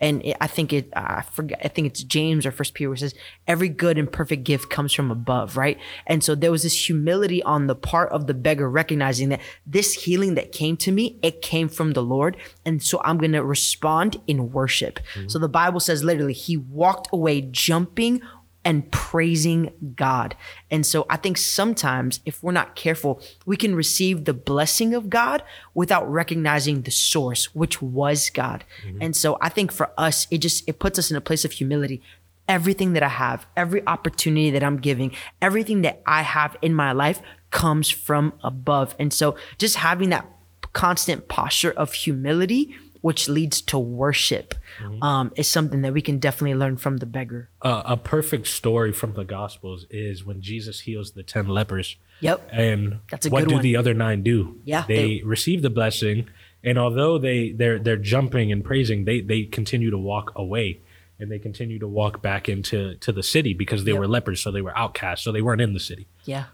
And 0.00 0.24
it, 0.24 0.36
I 0.40 0.46
think 0.46 0.72
it, 0.72 0.88
I 0.94 1.22
forget, 1.22 1.60
I 1.64 1.68
think 1.68 1.86
it's 1.86 2.02
James 2.02 2.46
or 2.46 2.52
First 2.52 2.74
Peter 2.74 2.88
where 2.88 2.94
it 2.94 3.00
says, 3.00 3.14
every 3.46 3.68
good 3.68 3.98
and 3.98 4.10
perfect 4.10 4.44
gift 4.44 4.70
comes 4.70 4.92
from 4.92 5.10
above, 5.10 5.56
right? 5.56 5.78
And 6.06 6.24
so 6.24 6.34
there 6.34 6.50
was 6.50 6.62
this 6.62 6.88
humility 6.88 7.42
on 7.42 7.66
the 7.66 7.74
part 7.74 8.10
of 8.12 8.26
the 8.26 8.34
beggar, 8.34 8.70
recognizing 8.70 9.28
that 9.28 9.40
this 9.66 9.92
healing 9.94 10.34
that 10.34 10.52
came 10.52 10.76
to 10.78 10.92
me, 10.92 11.18
it 11.22 11.42
came 11.42 11.68
from 11.68 11.92
the 11.92 12.02
Lord. 12.02 12.36
And 12.64 12.82
so 12.82 13.00
I'm 13.04 13.18
going 13.18 13.32
to 13.32 13.44
respond 13.44 14.20
in 14.26 14.52
worship. 14.52 15.00
Mm-hmm. 15.14 15.28
So 15.28 15.38
the 15.38 15.48
Bible 15.48 15.80
says 15.80 16.02
literally, 16.02 16.32
he 16.32 16.56
walked 16.56 17.08
away 17.12 17.42
jumping 17.42 18.22
and 18.64 18.90
praising 18.90 19.72
God. 19.96 20.36
And 20.70 20.84
so 20.84 21.06
I 21.08 21.16
think 21.16 21.38
sometimes 21.38 22.20
if 22.26 22.42
we're 22.42 22.52
not 22.52 22.76
careful, 22.76 23.22
we 23.46 23.56
can 23.56 23.74
receive 23.74 24.24
the 24.24 24.34
blessing 24.34 24.94
of 24.94 25.08
God 25.08 25.42
without 25.74 26.10
recognizing 26.10 26.82
the 26.82 26.90
source, 26.90 27.54
which 27.54 27.80
was 27.80 28.30
God. 28.30 28.64
Mm-hmm. 28.86 29.02
And 29.02 29.16
so 29.16 29.38
I 29.40 29.48
think 29.48 29.72
for 29.72 29.90
us, 29.96 30.26
it 30.30 30.38
just 30.38 30.68
it 30.68 30.78
puts 30.78 30.98
us 30.98 31.10
in 31.10 31.16
a 31.16 31.22
place 31.22 31.44
of 31.44 31.52
humility. 31.52 32.02
Everything 32.48 32.92
that 32.94 33.02
I 33.02 33.08
have, 33.08 33.46
every 33.56 33.86
opportunity 33.86 34.50
that 34.50 34.64
I'm 34.64 34.78
giving, 34.78 35.12
everything 35.40 35.82
that 35.82 36.02
I 36.04 36.22
have 36.22 36.56
in 36.60 36.74
my 36.74 36.92
life 36.92 37.22
comes 37.50 37.88
from 37.88 38.32
above. 38.42 38.94
And 38.98 39.12
so 39.12 39.36
just 39.56 39.76
having 39.76 40.10
that 40.10 40.26
constant 40.72 41.28
posture 41.28 41.70
of 41.72 41.92
humility 41.92 42.76
which 43.00 43.28
leads 43.28 43.60
to 43.62 43.78
worship 43.78 44.54
um, 45.02 45.32
is 45.36 45.48
something 45.48 45.82
that 45.82 45.92
we 45.92 46.02
can 46.02 46.18
definitely 46.18 46.54
learn 46.54 46.76
from 46.76 46.98
the 46.98 47.06
beggar. 47.06 47.48
Uh, 47.62 47.82
a 47.84 47.96
perfect 47.96 48.46
story 48.46 48.92
from 48.92 49.14
the 49.14 49.24
Gospels 49.24 49.86
is 49.90 50.24
when 50.24 50.40
Jesus 50.42 50.80
heals 50.80 51.12
the 51.12 51.22
10 51.22 51.48
lepers. 51.48 51.96
Yep. 52.20 52.48
And 52.52 52.98
That's 53.10 53.26
a 53.26 53.30
what 53.30 53.48
do 53.48 53.54
one. 53.54 53.62
the 53.62 53.76
other 53.76 53.94
nine 53.94 54.22
do? 54.22 54.60
Yeah, 54.64 54.84
They, 54.86 55.18
they- 55.18 55.22
receive 55.24 55.62
the 55.62 55.70
blessing. 55.70 56.28
And 56.62 56.78
although 56.78 57.16
they, 57.16 57.52
they're, 57.52 57.78
they're 57.78 57.96
jumping 57.96 58.52
and 58.52 58.62
praising, 58.62 59.06
they, 59.06 59.22
they 59.22 59.44
continue 59.44 59.90
to 59.90 59.96
walk 59.98 60.32
away 60.36 60.80
and 61.18 61.30
they 61.30 61.38
continue 61.38 61.78
to 61.78 61.88
walk 61.88 62.20
back 62.22 62.48
into 62.48 62.96
to 62.96 63.12
the 63.12 63.22
city 63.22 63.54
because 63.54 63.84
they 63.84 63.92
Yep. 63.92 64.00
were 64.00 64.08
lepers. 64.08 64.40
So 64.42 64.50
they 64.50 64.60
were 64.62 64.76
outcasts. 64.76 65.24
So 65.24 65.32
they 65.32 65.40
weren't 65.42 65.62
in 65.62 65.72
the 65.72 65.80
city. 65.80 66.06
Yeah. 66.24 66.44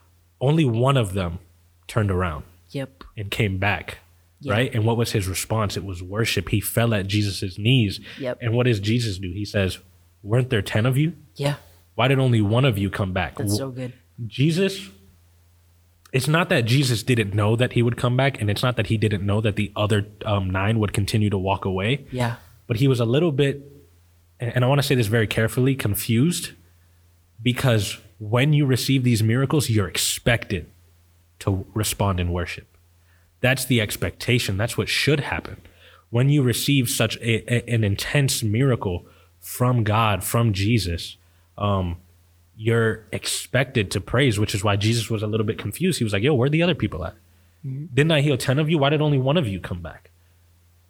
Only 0.40 0.64
one 0.64 0.96
of 0.96 1.12
them 1.14 1.40
turned 1.88 2.10
around 2.10 2.44
Yep. 2.70 3.02
and 3.16 3.30
came 3.30 3.58
back. 3.58 3.98
Yeah. 4.46 4.52
Right. 4.52 4.74
And 4.74 4.84
what 4.84 4.96
was 4.96 5.12
his 5.12 5.26
response? 5.28 5.76
It 5.76 5.84
was 5.84 6.02
worship. 6.02 6.48
He 6.50 6.60
fell 6.60 6.94
at 6.94 7.06
Jesus' 7.06 7.58
knees. 7.58 8.00
Yep. 8.18 8.38
And 8.40 8.54
what 8.54 8.66
does 8.66 8.78
Jesus 8.80 9.18
do? 9.18 9.30
He 9.32 9.44
says, 9.44 9.78
Weren't 10.22 10.50
there 10.50 10.62
10 10.62 10.86
of 10.86 10.96
you? 10.96 11.14
Yeah. 11.34 11.56
Why 11.96 12.08
did 12.08 12.18
only 12.18 12.40
one 12.40 12.64
of 12.64 12.78
you 12.78 12.90
come 12.90 13.12
back? 13.12 13.36
That's 13.36 13.56
so 13.56 13.70
good. 13.70 13.92
Jesus, 14.26 14.88
it's 16.12 16.28
not 16.28 16.48
that 16.50 16.64
Jesus 16.64 17.02
didn't 17.02 17.34
know 17.34 17.56
that 17.56 17.72
he 17.72 17.82
would 17.82 17.96
come 17.96 18.16
back, 18.16 18.40
and 18.40 18.48
it's 18.50 18.62
not 18.62 18.76
that 18.76 18.86
he 18.86 18.96
didn't 18.96 19.24
know 19.24 19.40
that 19.40 19.56
the 19.56 19.72
other 19.74 20.06
um, 20.24 20.48
nine 20.50 20.78
would 20.78 20.92
continue 20.92 21.30
to 21.30 21.38
walk 21.38 21.64
away, 21.64 22.06
Yeah. 22.10 22.36
but 22.66 22.76
he 22.76 22.86
was 22.88 23.00
a 23.00 23.04
little 23.04 23.32
bit, 23.32 23.62
and 24.40 24.64
I 24.64 24.68
want 24.68 24.78
to 24.80 24.86
say 24.86 24.94
this 24.94 25.06
very 25.08 25.26
carefully, 25.26 25.74
confused 25.74 26.52
because 27.42 27.98
when 28.18 28.52
you 28.52 28.64
receive 28.66 29.02
these 29.04 29.22
miracles, 29.22 29.68
you're 29.68 29.88
expected 29.88 30.70
to 31.40 31.66
respond 31.74 32.20
in 32.20 32.32
worship. 32.32 32.75
That's 33.40 33.64
the 33.64 33.80
expectation. 33.80 34.56
That's 34.56 34.76
what 34.78 34.88
should 34.88 35.20
happen. 35.20 35.60
When 36.10 36.28
you 36.28 36.42
receive 36.42 36.88
such 36.88 37.16
a, 37.18 37.52
a- 37.52 37.74
an 37.74 37.84
intense 37.84 38.42
miracle 38.42 39.06
from 39.40 39.84
God, 39.84 40.24
from 40.24 40.52
Jesus, 40.52 41.16
um, 41.58 41.96
you're 42.56 43.04
expected 43.12 43.90
to 43.90 44.00
praise, 44.00 44.38
which 44.38 44.54
is 44.54 44.64
why 44.64 44.76
Jesus 44.76 45.10
was 45.10 45.22
a 45.22 45.26
little 45.26 45.44
bit 45.46 45.58
confused. 45.58 45.98
He 45.98 46.04
was 46.04 46.12
like, 46.12 46.22
Yo, 46.22 46.34
where 46.34 46.46
are 46.46 46.50
the 46.50 46.62
other 46.62 46.74
people 46.74 47.04
at? 47.04 47.14
Didn't 47.64 48.12
I 48.12 48.20
heal 48.20 48.36
10 48.36 48.58
of 48.60 48.70
you? 48.70 48.78
Why 48.78 48.90
did 48.90 49.02
only 49.02 49.18
one 49.18 49.36
of 49.36 49.48
you 49.48 49.58
come 49.60 49.82
back? 49.82 50.10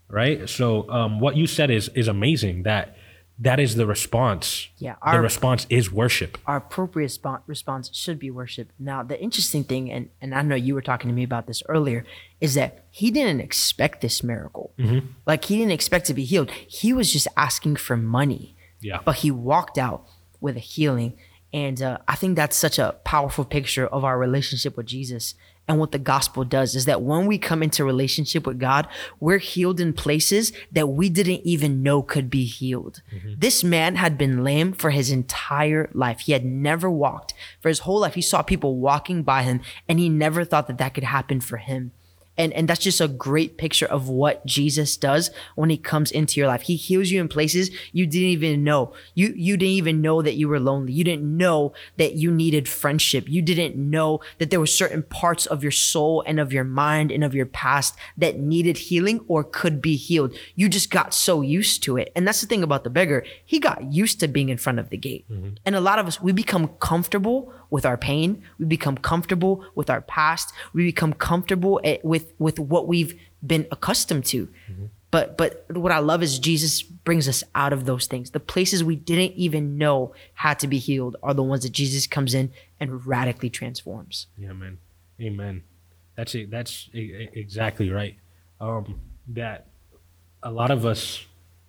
Right? 0.08 0.46
So, 0.48 0.88
um, 0.90 1.20
what 1.20 1.34
you 1.36 1.46
said 1.46 1.70
is, 1.70 1.88
is 1.94 2.06
amazing 2.06 2.64
that 2.64 2.96
that 3.38 3.60
is 3.60 3.74
the 3.74 3.86
response. 3.86 4.68
Yeah, 4.78 4.94
the 5.02 5.08
our- 5.08 5.22
response 5.22 5.66
is 5.68 5.92
worship. 5.92 6.38
Our 6.46 6.56
appropriate 6.56 7.10
spon- 7.10 7.42
response 7.46 7.90
should 7.94 8.18
be 8.18 8.30
worship. 8.30 8.72
Now, 8.78 9.02
the 9.02 9.20
interesting 9.20 9.62
thing, 9.64 9.90
and, 9.90 10.08
and 10.20 10.34
I 10.34 10.42
know 10.42 10.54
you 10.54 10.74
were 10.74 10.82
talking 10.82 11.08
to 11.08 11.14
me 11.14 11.22
about 11.22 11.46
this 11.46 11.62
earlier, 11.68 12.04
is 12.40 12.54
that 12.54 12.84
he 12.90 13.10
didn't 13.10 13.40
expect 13.40 14.00
this 14.00 14.22
miracle. 14.22 14.72
Mm-hmm. 14.78 15.06
Like, 15.26 15.44
he 15.44 15.58
didn't 15.58 15.72
expect 15.72 16.06
to 16.06 16.14
be 16.14 16.24
healed. 16.24 16.50
He 16.50 16.92
was 16.92 17.12
just 17.12 17.28
asking 17.36 17.76
for 17.76 17.96
money. 17.96 18.56
Yeah. 18.80 19.00
But 19.04 19.16
he 19.16 19.30
walked 19.30 19.76
out 19.78 20.06
with 20.40 20.56
a 20.56 20.60
healing. 20.60 21.18
And 21.56 21.80
uh, 21.80 21.96
I 22.06 22.16
think 22.16 22.36
that's 22.36 22.54
such 22.54 22.78
a 22.78 22.96
powerful 23.02 23.42
picture 23.42 23.86
of 23.86 24.04
our 24.04 24.18
relationship 24.18 24.76
with 24.76 24.84
Jesus. 24.84 25.34
And 25.66 25.78
what 25.78 25.90
the 25.90 25.98
gospel 25.98 26.44
does 26.44 26.76
is 26.76 26.84
that 26.84 27.00
when 27.00 27.24
we 27.24 27.38
come 27.38 27.62
into 27.62 27.82
relationship 27.82 28.46
with 28.46 28.58
God, 28.58 28.86
we're 29.20 29.38
healed 29.38 29.80
in 29.80 29.94
places 29.94 30.52
that 30.70 30.90
we 30.90 31.08
didn't 31.08 31.40
even 31.44 31.82
know 31.82 32.02
could 32.02 32.28
be 32.28 32.44
healed. 32.44 33.00
This 33.38 33.64
man 33.64 33.96
had 33.96 34.18
been 34.18 34.44
lame 34.44 34.74
for 34.74 34.90
his 34.90 35.10
entire 35.10 35.88
life. 35.94 36.20
He 36.20 36.32
had 36.32 36.44
never 36.44 36.90
walked 36.90 37.32
for 37.62 37.70
his 37.70 37.80
whole 37.80 38.00
life. 38.00 38.16
He 38.16 38.22
saw 38.22 38.42
people 38.42 38.76
walking 38.76 39.22
by 39.22 39.42
him 39.42 39.62
and 39.88 39.98
he 39.98 40.10
never 40.10 40.44
thought 40.44 40.66
that 40.66 40.76
that 40.76 40.92
could 40.92 41.04
happen 41.04 41.40
for 41.40 41.56
him. 41.56 41.92
And, 42.38 42.52
and 42.52 42.68
that's 42.68 42.80
just 42.80 43.00
a 43.00 43.08
great 43.08 43.56
picture 43.56 43.86
of 43.86 44.08
what 44.08 44.44
Jesus 44.46 44.96
does 44.96 45.30
when 45.54 45.70
he 45.70 45.76
comes 45.76 46.10
into 46.10 46.40
your 46.40 46.48
life. 46.48 46.62
He 46.62 46.76
heals 46.76 47.10
you 47.10 47.20
in 47.20 47.28
places 47.28 47.70
you 47.92 48.06
didn't 48.06 48.28
even 48.28 48.64
know. 48.64 48.92
You 49.14 49.32
you 49.36 49.56
didn't 49.56 49.72
even 49.72 50.00
know 50.00 50.22
that 50.22 50.34
you 50.34 50.48
were 50.48 50.60
lonely. 50.60 50.92
You 50.92 51.04
didn't 51.04 51.36
know 51.36 51.72
that 51.96 52.14
you 52.14 52.30
needed 52.30 52.68
friendship. 52.68 53.28
You 53.28 53.42
didn't 53.42 53.76
know 53.76 54.20
that 54.38 54.50
there 54.50 54.60
were 54.60 54.66
certain 54.66 55.02
parts 55.02 55.46
of 55.46 55.62
your 55.62 55.72
soul 55.72 56.22
and 56.26 56.38
of 56.38 56.52
your 56.52 56.64
mind 56.64 57.10
and 57.10 57.24
of 57.24 57.34
your 57.34 57.46
past 57.46 57.96
that 58.16 58.38
needed 58.38 58.76
healing 58.76 59.24
or 59.28 59.44
could 59.44 59.80
be 59.80 59.96
healed. 59.96 60.36
You 60.54 60.68
just 60.68 60.90
got 60.90 61.14
so 61.14 61.40
used 61.40 61.82
to 61.84 61.96
it. 61.96 62.12
And 62.14 62.26
that's 62.26 62.40
the 62.40 62.46
thing 62.46 62.62
about 62.62 62.84
the 62.84 62.90
beggar. 62.90 63.24
He 63.44 63.58
got 63.58 63.92
used 63.92 64.20
to 64.20 64.28
being 64.28 64.48
in 64.48 64.58
front 64.58 64.78
of 64.78 64.90
the 64.90 64.96
gate. 64.96 65.24
Mm-hmm. 65.30 65.54
And 65.64 65.74
a 65.74 65.80
lot 65.80 65.98
of 65.98 66.06
us 66.06 66.20
we 66.20 66.32
become 66.32 66.68
comfortable 66.80 67.52
with 67.70 67.84
our 67.86 67.96
pain. 67.96 68.42
We 68.58 68.66
become 68.66 68.96
comfortable 68.96 69.64
with 69.74 69.90
our 69.90 70.00
past. 70.00 70.52
We 70.72 70.84
become 70.84 71.12
comfortable 71.12 71.80
at, 71.84 72.04
with 72.04 72.32
with 72.38 72.58
what 72.58 72.86
we've 72.86 73.18
been 73.44 73.66
accustomed 73.70 74.24
to. 74.26 74.48
But 75.10 75.38
but 75.38 75.64
what 75.74 75.92
I 75.92 75.98
love 75.98 76.22
is 76.22 76.38
Jesus 76.38 76.82
brings 76.82 77.28
us 77.28 77.42
out 77.54 77.72
of 77.72 77.84
those 77.86 78.06
things. 78.06 78.30
The 78.30 78.40
places 78.40 78.82
we 78.82 78.96
didn't 78.96 79.34
even 79.36 79.78
know 79.78 80.12
had 80.34 80.58
to 80.60 80.66
be 80.66 80.78
healed 80.78 81.16
are 81.22 81.32
the 81.32 81.42
ones 81.42 81.62
that 81.62 81.72
Jesus 81.72 82.06
comes 82.06 82.34
in 82.34 82.52
and 82.80 83.06
radically 83.06 83.48
transforms. 83.48 84.26
Yeah, 84.36 84.52
man. 84.52 84.78
Amen. 85.20 85.62
That's 86.16 86.34
it. 86.34 86.50
That's 86.50 86.90
exactly 86.92 87.90
right. 87.90 88.16
Um, 88.60 89.00
that 89.28 89.68
a 90.42 90.50
lot 90.50 90.70
of 90.70 90.84
us, 90.84 91.24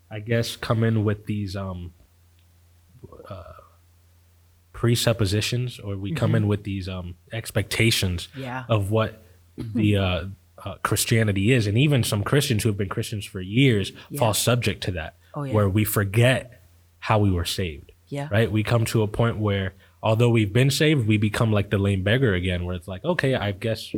I 0.09 0.19
guess, 0.19 0.55
come 0.55 0.83
in 0.83 1.03
with 1.03 1.25
these 1.25 1.55
um, 1.55 1.93
uh, 3.29 3.43
presuppositions, 4.77 5.79
or 5.79 5.97
we 5.97 6.11
come 6.13 6.35
in 6.35 6.45
with 6.47 6.63
these 6.63 6.87
um, 6.87 7.15
expectations 7.33 8.27
Yeah. 8.37 8.63
of 8.69 8.91
what 8.91 9.23
the 9.57 9.97
uh, 10.07 10.25
uh, 10.63 10.75
Christianity 10.83 11.51
is, 11.51 11.65
and 11.65 11.75
even 11.79 12.03
some 12.03 12.23
Christians 12.23 12.61
who 12.61 12.69
have 12.69 12.77
been 12.77 12.87
Christians 12.89 13.25
for 13.25 13.41
years 13.41 13.91
Yeah. 14.11 14.19
fall 14.19 14.35
subject 14.35 14.83
to 14.83 14.91
that, 14.91 15.15
Oh, 15.33 15.43
yeah. 15.43 15.53
where 15.53 15.67
we 15.67 15.83
forget 15.83 16.63
how 16.99 17.17
we 17.17 17.31
were 17.31 17.43
saved 17.45 17.91
Yeah. 18.09 18.27
right? 18.31 18.51
We 18.51 18.61
come 18.61 18.85
to 18.85 19.01
a 19.01 19.07
point 19.07 19.37
where, 19.37 19.73
although 20.03 20.29
we've 20.29 20.53
been 20.53 20.69
saved, 20.69 21.07
we 21.07 21.17
become 21.17 21.51
like 21.51 21.71
the 21.71 21.79
lame 21.79 22.03
beggar 22.03 22.35
again, 22.35 22.63
where 22.63 22.75
it's 22.75 22.87
like, 22.87 23.03
okay, 23.03 23.33
I 23.33 23.53
guess 23.53 23.91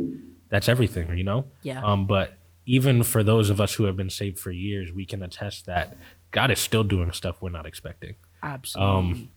that's 0.48 0.68
everything, 0.68 1.16
you 1.18 1.24
know? 1.24 1.44
Yeah. 1.62 1.82
Um, 1.84 2.06
but 2.06 2.38
even 2.64 3.02
for 3.02 3.22
those 3.22 3.50
of 3.50 3.60
us 3.60 3.74
who 3.74 3.84
have 3.84 3.96
been 3.98 4.08
saved 4.10 4.38
for 4.38 4.50
years, 4.50 4.92
we 4.92 5.04
can 5.04 5.22
attest 5.22 5.66
that 5.66 5.96
God 6.30 6.50
is 6.50 6.58
still 6.58 6.84
doing 6.84 7.12
stuff 7.12 7.36
we're 7.42 7.50
not 7.50 7.66
expecting. 7.66 8.14
Absolutely. 8.42 8.96
Um, 8.98 9.28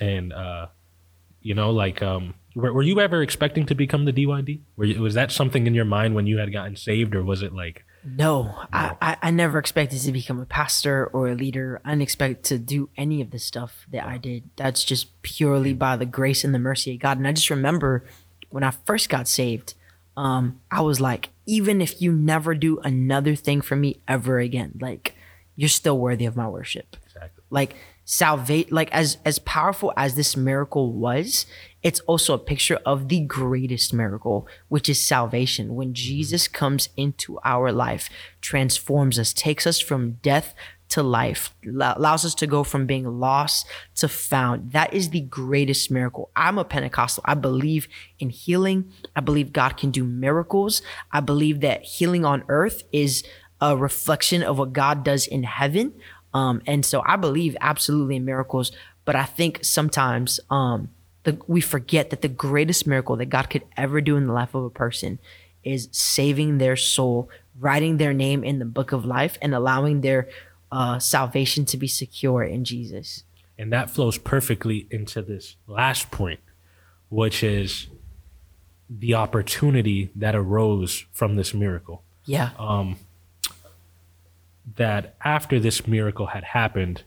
and 0.00 0.32
uh, 0.32 0.66
you 1.46 1.54
know, 1.54 1.70
like, 1.70 2.02
um, 2.02 2.34
were, 2.56 2.72
were 2.72 2.82
you 2.82 2.98
ever 2.98 3.22
expecting 3.22 3.66
to 3.66 3.74
become 3.76 4.04
the 4.04 4.12
DYD? 4.12 4.62
Were 4.76 4.84
you, 4.84 5.00
was 5.00 5.14
that 5.14 5.30
something 5.30 5.68
in 5.68 5.74
your 5.74 5.84
mind 5.84 6.16
when 6.16 6.26
you 6.26 6.38
had 6.38 6.52
gotten 6.52 6.74
saved, 6.74 7.14
or 7.14 7.22
was 7.22 7.40
it 7.40 7.52
like, 7.52 7.84
No, 8.04 8.52
I, 8.72 8.96
I, 9.00 9.16
I 9.22 9.30
never 9.30 9.60
expected 9.60 10.00
to 10.00 10.10
become 10.10 10.40
a 10.40 10.44
pastor 10.44 11.06
or 11.06 11.28
a 11.28 11.36
leader. 11.36 11.80
I 11.84 11.90
didn't 11.90 12.02
expect 12.02 12.42
to 12.46 12.58
do 12.58 12.88
any 12.96 13.20
of 13.20 13.30
the 13.30 13.38
stuff 13.38 13.86
that 13.92 14.04
I 14.04 14.18
did. 14.18 14.50
That's 14.56 14.82
just 14.82 15.22
purely 15.22 15.72
by 15.72 15.94
the 15.94 16.04
grace 16.04 16.42
and 16.42 16.52
the 16.52 16.58
mercy 16.58 16.94
of 16.94 17.00
God. 17.00 17.16
And 17.16 17.28
I 17.28 17.32
just 17.32 17.50
remember 17.50 18.04
when 18.50 18.64
I 18.64 18.72
first 18.72 19.08
got 19.08 19.28
saved, 19.28 19.74
um, 20.16 20.60
I 20.68 20.80
was 20.80 21.00
like, 21.00 21.28
even 21.46 21.80
if 21.80 22.02
you 22.02 22.10
never 22.10 22.56
do 22.56 22.80
another 22.80 23.36
thing 23.36 23.60
for 23.60 23.76
me 23.76 24.00
ever 24.08 24.40
again, 24.40 24.78
like 24.80 25.14
you're 25.54 25.68
still 25.68 25.98
worthy 25.98 26.26
of 26.26 26.36
my 26.36 26.48
worship 26.48 26.96
exactly? 27.06 27.44
like 27.50 27.76
salvate 28.08 28.70
like 28.70 28.88
as 28.92 29.18
as 29.24 29.40
powerful 29.40 29.92
as 29.96 30.14
this 30.14 30.36
miracle 30.36 30.92
was 30.92 31.44
it's 31.82 31.98
also 32.00 32.34
a 32.34 32.38
picture 32.38 32.78
of 32.86 33.08
the 33.08 33.20
greatest 33.20 33.92
miracle 33.92 34.46
which 34.68 34.88
is 34.88 35.04
salvation. 35.04 35.74
When 35.74 35.88
mm-hmm. 35.88 35.94
jesus 35.94 36.46
comes 36.46 36.88
into 36.96 37.38
our 37.44 37.72
life 37.72 38.08
transforms 38.40 39.18
us 39.18 39.32
takes 39.32 39.66
us 39.66 39.80
from 39.80 40.12
death 40.22 40.54
to 40.90 41.02
life 41.02 41.52
allows 41.66 42.24
us 42.24 42.36
to 42.36 42.46
go 42.46 42.62
from 42.62 42.86
being 42.86 43.18
lost 43.18 43.66
to 43.96 44.08
found. 44.08 44.70
That 44.70 44.94
is 44.94 45.10
the 45.10 45.22
greatest 45.22 45.90
miracle. 45.90 46.30
I'm 46.36 46.58
a 46.58 46.64
pentecostal. 46.64 47.24
I 47.26 47.34
believe 47.34 47.88
in 48.20 48.30
healing. 48.30 48.92
I 49.16 49.20
believe 49.20 49.52
god 49.52 49.76
can 49.76 49.90
do 49.90 50.04
miracles. 50.04 50.82
I 51.10 51.18
believe 51.18 51.58
that 51.62 51.82
healing 51.82 52.24
on 52.24 52.44
earth 52.46 52.84
is 52.92 53.24
a 53.60 53.76
reflection 53.76 54.44
of 54.44 54.58
what 54.58 54.72
god 54.72 55.02
does 55.02 55.26
in 55.26 55.42
heaven 55.42 55.94
Um, 56.36 56.60
and 56.66 56.84
so 56.84 57.02
I 57.06 57.16
believe 57.16 57.56
absolutely 57.62 58.16
in 58.16 58.26
miracles, 58.26 58.70
but 59.06 59.16
I 59.16 59.24
think 59.24 59.64
sometimes 59.64 60.38
um, 60.50 60.90
the, 61.22 61.38
we 61.46 61.62
forget 61.62 62.10
that 62.10 62.20
the 62.20 62.28
greatest 62.28 62.86
miracle 62.86 63.16
that 63.16 63.30
God 63.30 63.48
could 63.48 63.62
ever 63.74 64.02
do 64.02 64.18
in 64.18 64.26
the 64.26 64.34
life 64.34 64.54
of 64.54 64.62
a 64.64 64.68
person 64.70 65.18
is 65.64 65.88
saving 65.92 66.58
their 66.58 66.76
soul, 66.76 67.30
writing 67.58 67.96
their 67.96 68.12
name 68.12 68.44
in 68.44 68.58
the 68.58 68.66
book 68.66 68.92
of 68.92 69.06
life, 69.06 69.38
and 69.40 69.54
allowing 69.54 70.02
their 70.02 70.28
uh, 70.70 70.98
salvation 70.98 71.64
to 71.64 71.78
be 71.78 71.88
secure 71.88 72.42
in 72.44 72.66
Jesus. 72.66 73.24
And 73.58 73.72
that 73.72 73.88
flows 73.88 74.18
perfectly 74.18 74.86
into 74.90 75.22
this 75.22 75.56
last 75.66 76.10
point, 76.10 76.40
which 77.08 77.42
is 77.42 77.86
the 78.90 79.14
opportunity 79.14 80.10
that 80.14 80.36
arose 80.36 81.06
from 81.12 81.36
this 81.36 81.54
miracle. 81.54 82.02
Yeah. 82.26 82.50
Um, 82.58 82.98
that 84.74 85.14
after 85.24 85.60
this 85.60 85.86
miracle 85.86 86.26
had 86.26 86.44
happened, 86.44 87.02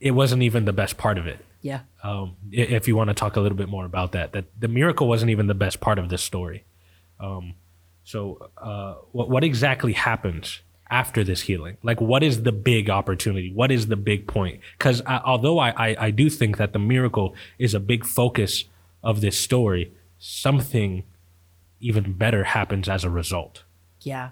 it 0.00 0.10
wasn't 0.10 0.42
even 0.42 0.64
the 0.64 0.72
best 0.72 0.96
part 0.96 1.18
of 1.18 1.26
it. 1.26 1.44
yeah. 1.62 1.80
Um, 2.02 2.36
if 2.52 2.86
you 2.86 2.96
want 2.96 3.08
to 3.08 3.14
talk 3.14 3.36
a 3.36 3.40
little 3.40 3.58
bit 3.58 3.68
more 3.68 3.84
about 3.84 4.12
that, 4.12 4.32
that 4.32 4.44
the 4.58 4.68
miracle 4.68 5.08
wasn't 5.08 5.30
even 5.30 5.46
the 5.46 5.54
best 5.54 5.80
part 5.80 5.98
of 5.98 6.08
this 6.08 6.22
story. 6.22 6.64
Um, 7.18 7.54
so, 8.04 8.50
uh, 8.58 8.94
what 9.12 9.28
what 9.30 9.42
exactly 9.42 9.92
happens 9.92 10.60
after 10.90 11.24
this 11.24 11.42
healing? 11.42 11.76
Like, 11.82 12.00
what 12.00 12.22
is 12.22 12.42
the 12.44 12.52
big 12.52 12.88
opportunity? 12.90 13.52
What 13.52 13.72
is 13.72 13.88
the 13.88 13.96
big 13.96 14.28
point? 14.28 14.60
Because 14.78 15.02
although 15.06 15.58
I, 15.58 15.70
I 15.70 15.96
I 15.98 16.10
do 16.10 16.30
think 16.30 16.58
that 16.58 16.72
the 16.72 16.78
miracle 16.78 17.34
is 17.58 17.74
a 17.74 17.80
big 17.80 18.04
focus 18.04 18.64
of 19.02 19.20
this 19.20 19.38
story, 19.38 19.92
something 20.18 21.02
even 21.80 22.12
better 22.12 22.44
happens 22.44 22.88
as 22.88 23.02
a 23.02 23.10
result. 23.10 23.64
Yeah. 24.02 24.30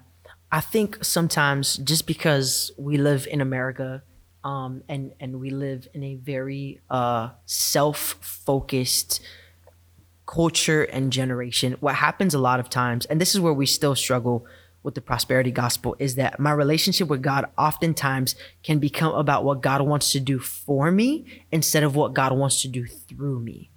I 0.55 0.61
think 0.61 1.03
sometimes 1.03 1.75
just 1.75 2.07
because 2.07 2.71
we 2.77 2.95
live 2.95 3.27
in 3.29 3.41
America 3.41 4.03
um, 4.41 4.83
and, 4.87 5.11
and 5.19 5.41
we 5.41 5.49
live 5.49 5.85
in 5.93 6.01
a 6.01 6.15
very 6.15 6.79
uh, 6.89 7.31
self 7.45 8.15
focused 8.21 9.19
culture 10.25 10.83
and 10.83 11.11
generation, 11.11 11.75
what 11.81 11.95
happens 11.95 12.33
a 12.33 12.39
lot 12.39 12.61
of 12.61 12.69
times, 12.69 13.05
and 13.07 13.19
this 13.19 13.35
is 13.35 13.41
where 13.41 13.51
we 13.51 13.65
still 13.65 13.95
struggle 13.95 14.45
with 14.81 14.95
the 14.95 15.01
prosperity 15.01 15.51
gospel, 15.51 15.93
is 15.99 16.15
that 16.15 16.39
my 16.39 16.53
relationship 16.53 17.09
with 17.09 17.21
God 17.21 17.47
oftentimes 17.57 18.35
can 18.63 18.79
become 18.79 19.13
about 19.13 19.43
what 19.43 19.61
God 19.61 19.81
wants 19.81 20.13
to 20.13 20.21
do 20.21 20.39
for 20.39 20.89
me 20.89 21.25
instead 21.51 21.83
of 21.83 21.97
what 21.97 22.13
God 22.13 22.31
wants 22.31 22.61
to 22.61 22.69
do 22.69 22.85
through 22.85 23.41
me 23.41 23.71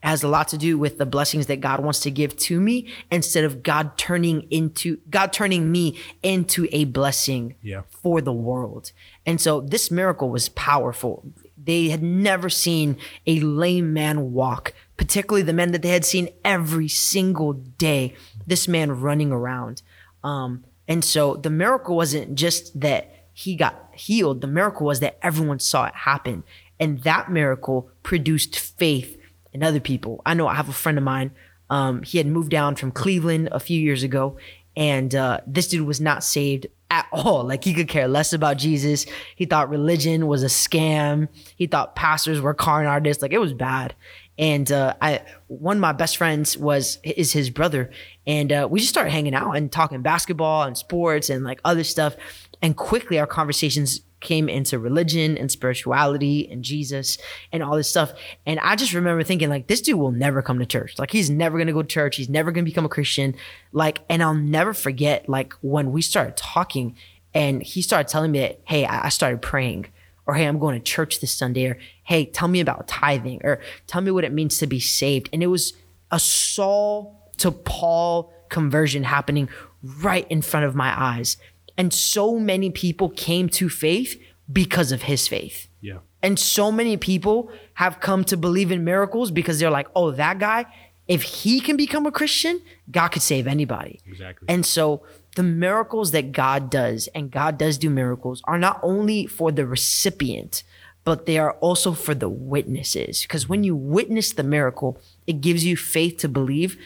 has 0.00 0.22
a 0.22 0.28
lot 0.28 0.48
to 0.48 0.56
do 0.58 0.78
with 0.78 0.96
the 0.98 1.06
blessings 1.06 1.46
that 1.46 1.60
God 1.60 1.80
wants 1.80 2.00
to 2.00 2.10
give 2.10 2.36
to 2.38 2.60
me 2.60 2.88
instead 3.10 3.44
of 3.44 3.62
God 3.62 3.96
turning 3.98 4.42
into 4.50 4.98
God 5.10 5.32
turning 5.32 5.70
me 5.70 5.98
into 6.22 6.66
a 6.72 6.84
blessing 6.86 7.54
Yeah. 7.62 7.82
for 7.90 8.20
the 8.20 8.32
world. 8.32 8.92
And 9.26 9.40
so 9.40 9.60
this 9.60 9.90
miracle 9.90 10.30
was 10.30 10.48
powerful. 10.48 11.24
They 11.62 11.90
had 11.90 12.02
never 12.02 12.48
seen 12.48 12.96
a 13.26 13.40
lame 13.40 13.92
man 13.92 14.32
walk, 14.32 14.72
particularly 14.96 15.42
the 15.42 15.52
men 15.52 15.72
that 15.72 15.82
they 15.82 15.90
had 15.90 16.06
seen 16.06 16.30
every 16.44 16.88
single 16.88 17.52
day. 17.52 18.14
This 18.46 18.66
man 18.66 19.00
running 19.00 19.30
around. 19.32 19.82
Um, 20.24 20.64
and 20.88 21.04
so 21.04 21.36
the 21.36 21.50
miracle 21.50 21.94
wasn't 21.96 22.34
just 22.34 22.80
that 22.80 23.14
he 23.32 23.54
got 23.54 23.90
healed, 23.94 24.40
the 24.40 24.46
miracle 24.46 24.86
was 24.86 25.00
that 25.00 25.18
everyone 25.22 25.58
saw 25.60 25.84
it 25.86 25.94
happen. 25.94 26.42
And 26.78 27.02
that 27.02 27.30
miracle 27.30 27.90
produced 28.02 28.58
faith 28.58 29.18
in 29.52 29.62
other 29.62 29.80
people. 29.80 30.22
I 30.24 30.34
know 30.34 30.46
I 30.46 30.54
have 30.54 30.68
a 30.68 30.72
friend 30.72 30.98
of 30.98 31.04
mine. 31.04 31.32
Um, 31.68 32.02
he 32.02 32.18
had 32.18 32.26
moved 32.26 32.50
down 32.50 32.76
from 32.76 32.90
Cleveland 32.90 33.48
a 33.52 33.60
few 33.60 33.80
years 33.80 34.02
ago, 34.02 34.36
and 34.76 35.14
uh, 35.14 35.40
this 35.46 35.68
dude 35.68 35.86
was 35.86 36.00
not 36.00 36.24
saved 36.24 36.66
at 36.90 37.06
all. 37.12 37.44
Like 37.44 37.64
he 37.64 37.74
could 37.74 37.88
care 37.88 38.08
less 38.08 38.32
about 38.32 38.58
Jesus. 38.58 39.06
He 39.36 39.44
thought 39.44 39.70
religion 39.70 40.26
was 40.26 40.42
a 40.42 40.46
scam. 40.46 41.28
He 41.56 41.66
thought 41.66 41.94
pastors 41.96 42.40
were 42.40 42.54
con 42.54 42.86
artists. 42.86 43.22
Like 43.22 43.32
it 43.32 43.38
was 43.38 43.54
bad. 43.54 43.94
And 44.38 44.72
uh, 44.72 44.94
I, 45.02 45.20
one 45.48 45.76
of 45.76 45.80
my 45.82 45.92
best 45.92 46.16
friends 46.16 46.56
was 46.56 46.98
is 47.04 47.30
his 47.30 47.50
brother, 47.50 47.90
and 48.26 48.50
uh, 48.50 48.68
we 48.70 48.80
just 48.80 48.88
started 48.88 49.10
hanging 49.10 49.34
out 49.34 49.52
and 49.52 49.70
talking 49.70 50.00
basketball 50.00 50.62
and 50.62 50.78
sports 50.78 51.28
and 51.28 51.44
like 51.44 51.60
other 51.62 51.84
stuff. 51.84 52.16
And 52.62 52.74
quickly, 52.74 53.18
our 53.18 53.26
conversations 53.26 54.00
came 54.20 54.48
into 54.48 54.78
religion 54.78 55.36
and 55.38 55.50
spirituality 55.50 56.48
and 56.50 56.62
Jesus 56.62 57.18
and 57.52 57.62
all 57.62 57.76
this 57.76 57.88
stuff. 57.88 58.12
And 58.46 58.60
I 58.60 58.76
just 58.76 58.92
remember 58.92 59.22
thinking, 59.22 59.48
like, 59.48 59.66
this 59.66 59.80
dude 59.80 59.98
will 59.98 60.12
never 60.12 60.42
come 60.42 60.58
to 60.58 60.66
church. 60.66 60.98
Like, 60.98 61.10
he's 61.10 61.30
never 61.30 61.58
gonna 61.58 61.72
go 61.72 61.82
to 61.82 61.88
church. 61.88 62.16
He's 62.16 62.28
never 62.28 62.52
gonna 62.52 62.64
become 62.64 62.84
a 62.84 62.90
Christian. 62.90 63.34
Like, 63.72 64.00
and 64.08 64.22
I'll 64.22 64.34
never 64.34 64.74
forget, 64.74 65.28
like, 65.28 65.54
when 65.62 65.92
we 65.92 66.02
started 66.02 66.36
talking 66.36 66.96
and 67.34 67.62
he 67.62 67.82
started 67.82 68.08
telling 68.08 68.32
me 68.32 68.40
that, 68.40 68.60
hey, 68.64 68.84
I 68.86 69.08
started 69.08 69.40
praying. 69.40 69.86
Or 70.26 70.34
hey, 70.34 70.46
I'm 70.46 70.58
going 70.58 70.78
to 70.78 70.84
church 70.84 71.20
this 71.20 71.32
Sunday. 71.32 71.66
Or 71.66 71.78
hey, 72.04 72.24
tell 72.24 72.48
me 72.48 72.60
about 72.60 72.86
tithing. 72.86 73.40
Or 73.42 73.60
tell 73.86 74.00
me 74.00 74.10
what 74.10 74.24
it 74.24 74.32
means 74.32 74.58
to 74.58 74.66
be 74.66 74.80
saved. 74.80 75.28
And 75.32 75.42
it 75.42 75.48
was 75.48 75.72
a 76.10 76.20
Saul 76.20 77.32
to 77.38 77.50
Paul 77.50 78.32
conversion 78.48 79.04
happening 79.04 79.48
right 79.82 80.26
in 80.28 80.42
front 80.42 80.66
of 80.66 80.74
my 80.74 80.94
eyes. 80.96 81.36
And 81.80 81.94
so 81.94 82.38
many 82.38 82.68
people 82.68 83.08
came 83.08 83.48
to 83.48 83.70
faith 83.70 84.20
because 84.52 84.92
of 84.92 85.00
his 85.04 85.26
faith. 85.26 85.66
Yeah. 85.80 86.00
And 86.22 86.38
so 86.38 86.70
many 86.70 86.98
people 86.98 87.50
have 87.72 88.00
come 88.00 88.22
to 88.24 88.36
believe 88.36 88.70
in 88.70 88.84
miracles 88.84 89.30
because 89.30 89.58
they're 89.58 89.70
like, 89.70 89.88
oh, 89.96 90.10
that 90.10 90.38
guy, 90.38 90.66
if 91.08 91.22
he 91.22 91.58
can 91.58 91.78
become 91.78 92.04
a 92.04 92.12
Christian, 92.12 92.60
God 92.90 93.08
could 93.08 93.22
save 93.22 93.46
anybody. 93.46 93.98
Exactly. 94.06 94.44
And 94.46 94.66
so 94.66 95.02
the 95.36 95.42
miracles 95.42 96.10
that 96.10 96.32
God 96.32 96.68
does, 96.68 97.08
and 97.14 97.30
God 97.30 97.56
does 97.56 97.78
do 97.78 97.88
miracles, 97.88 98.42
are 98.44 98.58
not 98.58 98.78
only 98.82 99.26
for 99.26 99.50
the 99.50 99.64
recipient, 99.64 100.62
but 101.02 101.24
they 101.24 101.38
are 101.38 101.52
also 101.60 101.92
for 101.92 102.14
the 102.14 102.28
witnesses. 102.28 103.22
Because 103.22 103.48
when 103.48 103.64
you 103.64 103.74
witness 103.74 104.34
the 104.34 104.42
miracle, 104.42 105.00
it 105.26 105.40
gives 105.40 105.64
you 105.64 105.78
faith 105.78 106.18
to 106.18 106.28
believe 106.28 106.76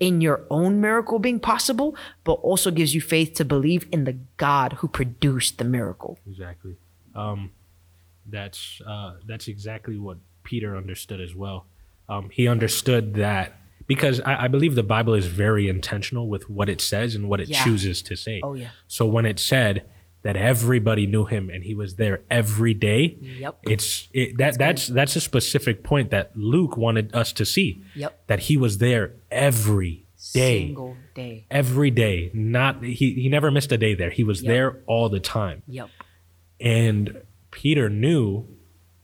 in 0.00 0.20
your 0.20 0.44
own 0.50 0.80
miracle 0.80 1.18
being 1.18 1.38
possible, 1.40 1.96
but 2.24 2.32
also 2.34 2.70
gives 2.70 2.94
you 2.94 3.00
faith 3.00 3.34
to 3.34 3.44
believe 3.44 3.86
in 3.92 4.04
the 4.04 4.16
God 4.36 4.74
who 4.74 4.88
produced 4.88 5.58
the 5.58 5.64
miracle. 5.64 6.18
Exactly. 6.28 6.76
Um, 7.14 7.52
that's 8.26 8.80
uh, 8.86 9.14
that's 9.26 9.48
exactly 9.48 9.98
what 9.98 10.18
Peter 10.42 10.76
understood 10.76 11.20
as 11.20 11.34
well. 11.34 11.66
Um, 12.08 12.30
he 12.30 12.48
understood 12.48 13.14
that 13.14 13.56
because 13.86 14.20
I, 14.20 14.44
I 14.44 14.48
believe 14.48 14.74
the 14.74 14.82
Bible 14.82 15.14
is 15.14 15.26
very 15.26 15.68
intentional 15.68 16.28
with 16.28 16.48
what 16.50 16.68
it 16.68 16.80
says 16.80 17.14
and 17.14 17.28
what 17.28 17.40
it 17.40 17.48
Yeah. 17.48 17.64
chooses 17.64 18.02
to 18.02 18.16
say. 18.16 18.40
Oh, 18.42 18.54
yeah. 18.54 18.70
So 18.88 19.06
when 19.06 19.26
it 19.26 19.38
said 19.38 19.84
that 20.24 20.36
everybody 20.36 21.06
knew 21.06 21.24
him 21.26 21.48
and 21.50 21.62
he 21.64 21.74
was 21.74 21.94
there 21.96 22.22
every 22.30 22.74
day, 22.74 23.16
Yep. 23.20 23.58
it's 23.64 24.08
it, 24.12 24.36
that 24.38 24.58
that's 24.58 24.88
that's 24.88 25.14
a 25.16 25.20
specific 25.20 25.84
point 25.84 26.10
that 26.10 26.32
Luke 26.34 26.76
wanted 26.76 27.14
us 27.14 27.32
to 27.34 27.44
see. 27.44 27.82
Yep. 27.94 28.26
That 28.26 28.40
he 28.48 28.56
was 28.56 28.78
there 28.78 29.12
every 29.30 30.06
day 30.32 30.66
Single 30.68 30.96
day. 31.14 31.44
every 31.50 31.90
day 31.90 32.30
not 32.32 32.82
he, 32.82 33.12
he 33.12 33.28
never 33.28 33.50
missed 33.50 33.70
a 33.72 33.76
day 33.76 33.94
there 33.94 34.08
he 34.10 34.24
was 34.24 34.42
Yep. 34.42 34.48
there 34.50 34.82
all 34.86 35.10
the 35.10 35.20
time 35.20 35.62
Yep. 35.68 35.90
and 36.60 37.20
peter 37.50 37.90
knew 37.90 38.46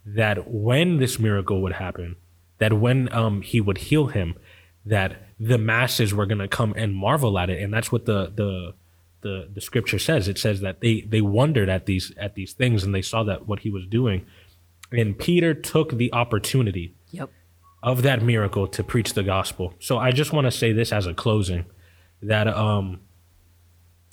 that 0.06 0.48
when 0.50 0.96
this 0.96 1.18
miracle 1.18 1.60
would 1.60 1.74
happen 1.74 2.16
that 2.56 2.72
when 2.72 3.12
um 3.12 3.42
he 3.42 3.60
would 3.60 3.76
heal 3.78 4.06
him 4.06 4.34
that 4.86 5.28
the 5.38 5.58
masses 5.58 6.14
were 6.14 6.24
going 6.24 6.38
to 6.38 6.48
come 6.48 6.72
and 6.74 6.94
marvel 6.94 7.38
at 7.38 7.50
it 7.50 7.62
and 7.62 7.72
that's 7.72 7.92
what 7.92 8.06
the 8.06 8.32
the 8.34 8.72
the 9.22 9.48
the 9.54 9.60
scripture 9.60 9.98
says 9.98 10.28
it 10.28 10.38
says 10.38 10.60
that 10.60 10.80
they 10.80 11.02
they 11.02 11.20
wondered 11.20 11.68
at 11.68 11.86
these 11.86 12.12
at 12.16 12.34
these 12.34 12.52
things 12.52 12.84
and 12.84 12.94
they 12.94 13.02
saw 13.02 13.22
that 13.24 13.46
what 13.46 13.60
he 13.60 13.70
was 13.70 13.86
doing 13.86 14.24
and 14.92 15.18
peter 15.18 15.52
took 15.54 15.92
the 15.98 16.12
opportunity 16.12 16.94
Yep. 17.12 17.30
of 17.82 18.02
that 18.02 18.22
miracle 18.22 18.66
to 18.68 18.84
preach 18.84 19.14
the 19.14 19.22
gospel. 19.22 19.74
So 19.80 19.98
I 19.98 20.12
just 20.12 20.32
want 20.32 20.46
to 20.46 20.50
say 20.50 20.72
this 20.72 20.92
as 20.92 21.06
a 21.06 21.14
closing 21.14 21.64
that 22.22 22.46
um 22.48 23.00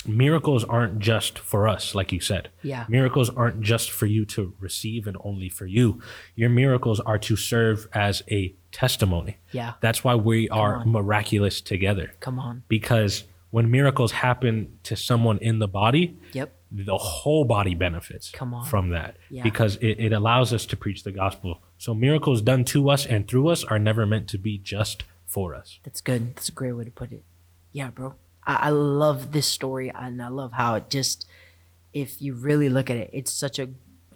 miracles 0.06 0.64
aren't 0.64 1.00
just 1.00 1.38
for 1.40 1.68
us 1.68 1.94
like 1.94 2.12
you 2.12 2.20
said. 2.20 2.50
Yeah. 2.62 2.86
Miracles 2.88 3.30
aren't 3.30 3.62
just 3.62 3.92
for 3.92 4.06
you 4.06 4.26
to 4.28 4.54
receive 4.60 5.06
and 5.08 5.18
only 5.24 5.50
for 5.50 5.66
you. 5.66 6.02
Your 6.36 6.50
miracles 6.50 7.00
are 7.02 7.18
to 7.20 7.36
serve 7.36 7.88
as 7.94 8.24
a 8.32 8.56
testimony. 8.72 9.38
Yeah. 9.52 9.74
That's 9.82 10.04
why 10.04 10.16
we 10.16 10.48
are 10.50 10.78
on. 10.78 10.90
miraculous 10.92 11.60
together 11.62 12.14
Come 12.20 12.40
on. 12.40 12.64
because 12.70 13.24
when 13.52 13.70
miracles 13.72 14.12
happen 14.12 14.78
to 14.84 14.96
someone 14.96 15.38
in 15.40 15.60
the 15.60 15.68
body, 15.68 16.18
Yep. 16.34 16.54
the 16.72 16.98
whole 16.98 17.46
body 17.46 17.74
benefits 17.76 18.32
from 18.68 18.90
that 18.90 19.16
Yeah. 19.30 19.44
because 19.44 19.78
it, 19.78 20.00
it 20.00 20.12
allows 20.14 20.52
us 20.54 20.66
to 20.68 20.78
preach 20.78 21.04
the 21.04 21.12
gospel. 21.12 21.62
So 21.78 21.94
miracles 21.94 22.42
done 22.42 22.66
to 22.66 22.90
us 22.90 23.06
and 23.06 23.28
through 23.28 23.48
us 23.50 23.64
are 23.64 23.80
never 23.80 24.06
meant 24.06 24.28
to 24.30 24.38
be 24.38 24.58
just 24.58 25.04
for 25.26 25.56
us. 25.56 25.80
That's 25.84 26.02
good. 26.02 26.36
That's 26.36 26.50
a 26.50 26.52
great 26.52 26.74
way 26.74 26.84
to 26.86 26.92
put 26.92 27.12
it. 27.12 27.24
Yeah, 27.72 27.90
bro. 27.92 28.16
I, 28.46 28.56
I 28.56 28.70
love 28.70 29.32
this 29.32 29.48
story 29.48 29.90
and 29.92 30.22
I 30.22 30.28
love 30.30 30.54
how 30.54 30.76
it 30.76 30.90
just 30.90 31.26
if 31.94 32.22
you 32.22 32.34
really 32.34 32.70
look 32.70 32.90
at 32.90 32.98
it, 32.98 33.10
it's 33.14 33.32
such 33.32 33.60
a 33.60 33.70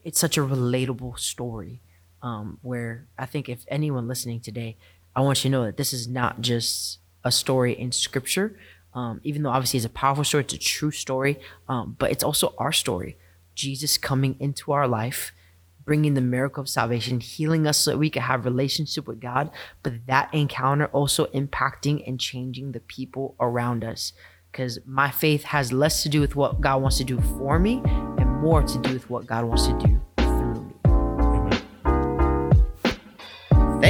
it's 0.03 0.19
such 0.19 0.37
a 0.37 0.41
relatable 0.41 1.17
story. 1.19 1.81
Um, 2.23 2.59
where 2.61 3.07
I 3.17 3.25
think 3.25 3.49
if 3.49 3.65
anyone 3.67 4.07
listening 4.07 4.41
today, 4.41 4.77
I 5.15 5.21
want 5.21 5.43
you 5.43 5.49
to 5.49 5.51
know 5.57 5.65
that 5.65 5.77
this 5.77 5.91
is 5.93 6.07
not 6.07 6.41
just 6.41 6.99
a 7.23 7.31
story 7.31 7.73
in 7.73 7.91
scripture. 7.91 8.57
Um, 8.93 9.21
even 9.23 9.43
though 9.43 9.49
obviously 9.49 9.77
it's 9.77 9.85
a 9.85 9.89
powerful 9.89 10.23
story, 10.23 10.43
it's 10.43 10.53
a 10.53 10.57
true 10.57 10.91
story, 10.91 11.39
um, 11.69 11.95
but 11.97 12.11
it's 12.11 12.23
also 12.23 12.53
our 12.57 12.71
story. 12.71 13.17
Jesus 13.55 13.97
coming 13.97 14.35
into 14.39 14.71
our 14.71 14.87
life, 14.87 15.31
bringing 15.85 16.13
the 16.13 16.21
miracle 16.21 16.61
of 16.61 16.69
salvation, 16.69 17.19
healing 17.19 17.67
us 17.67 17.77
so 17.77 17.91
that 17.91 17.97
we 17.97 18.09
can 18.09 18.23
have 18.23 18.45
relationship 18.45 19.07
with 19.07 19.19
God, 19.19 19.49
but 19.83 20.05
that 20.07 20.33
encounter 20.33 20.87
also 20.87 21.25
impacting 21.27 22.05
and 22.07 22.19
changing 22.19 22.71
the 22.71 22.79
people 22.81 23.35
around 23.39 23.83
us. 23.83 24.13
Because 24.51 24.79
my 24.85 25.09
faith 25.09 25.43
has 25.43 25.71
less 25.71 26.03
to 26.03 26.09
do 26.09 26.19
with 26.19 26.35
what 26.35 26.59
God 26.59 26.81
wants 26.81 26.97
to 26.97 27.05
do 27.05 27.19
for 27.37 27.57
me 27.57 27.81
and 27.85 28.41
more 28.41 28.61
to 28.61 28.77
do 28.79 28.93
with 28.93 29.09
what 29.09 29.25
God 29.25 29.45
wants 29.45 29.67
to 29.67 29.77
do 29.79 30.01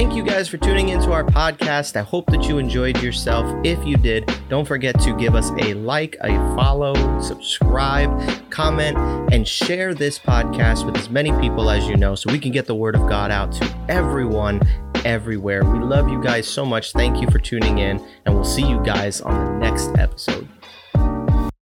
Thank 0.01 0.15
you 0.15 0.23
guys 0.23 0.47
for 0.47 0.57
tuning 0.57 0.89
into 0.89 1.11
our 1.11 1.23
podcast. 1.23 1.95
I 1.95 2.01
hope 2.01 2.25
that 2.31 2.49
you 2.49 2.57
enjoyed 2.57 3.03
yourself. 3.03 3.45
If 3.63 3.85
you 3.85 3.97
did, 3.97 4.33
don't 4.49 4.67
forget 4.67 4.99
to 5.01 5.15
give 5.15 5.35
us 5.35 5.51
a 5.61 5.75
like, 5.75 6.17
a 6.21 6.29
follow, 6.55 6.95
subscribe, 7.21 8.49
comment, 8.49 8.97
and 9.31 9.47
share 9.47 9.93
this 9.93 10.17
podcast 10.17 10.87
with 10.87 10.97
as 10.97 11.11
many 11.11 11.31
people 11.33 11.69
as 11.69 11.87
you 11.87 11.97
know 11.97 12.15
so 12.15 12.31
we 12.31 12.39
can 12.39 12.51
get 12.51 12.65
the 12.65 12.73
word 12.73 12.95
of 12.95 13.07
God 13.07 13.29
out 13.29 13.51
to 13.51 13.77
everyone 13.89 14.59
everywhere. 15.05 15.63
We 15.63 15.77
love 15.77 16.09
you 16.09 16.19
guys 16.19 16.47
so 16.47 16.65
much. 16.65 16.93
Thank 16.93 17.21
you 17.21 17.29
for 17.29 17.37
tuning 17.37 17.77
in, 17.77 18.03
and 18.25 18.33
we'll 18.33 18.43
see 18.43 18.67
you 18.67 18.83
guys 18.83 19.21
on 19.21 19.45
the 19.45 19.59
next 19.59 19.89
episode. 19.99 20.47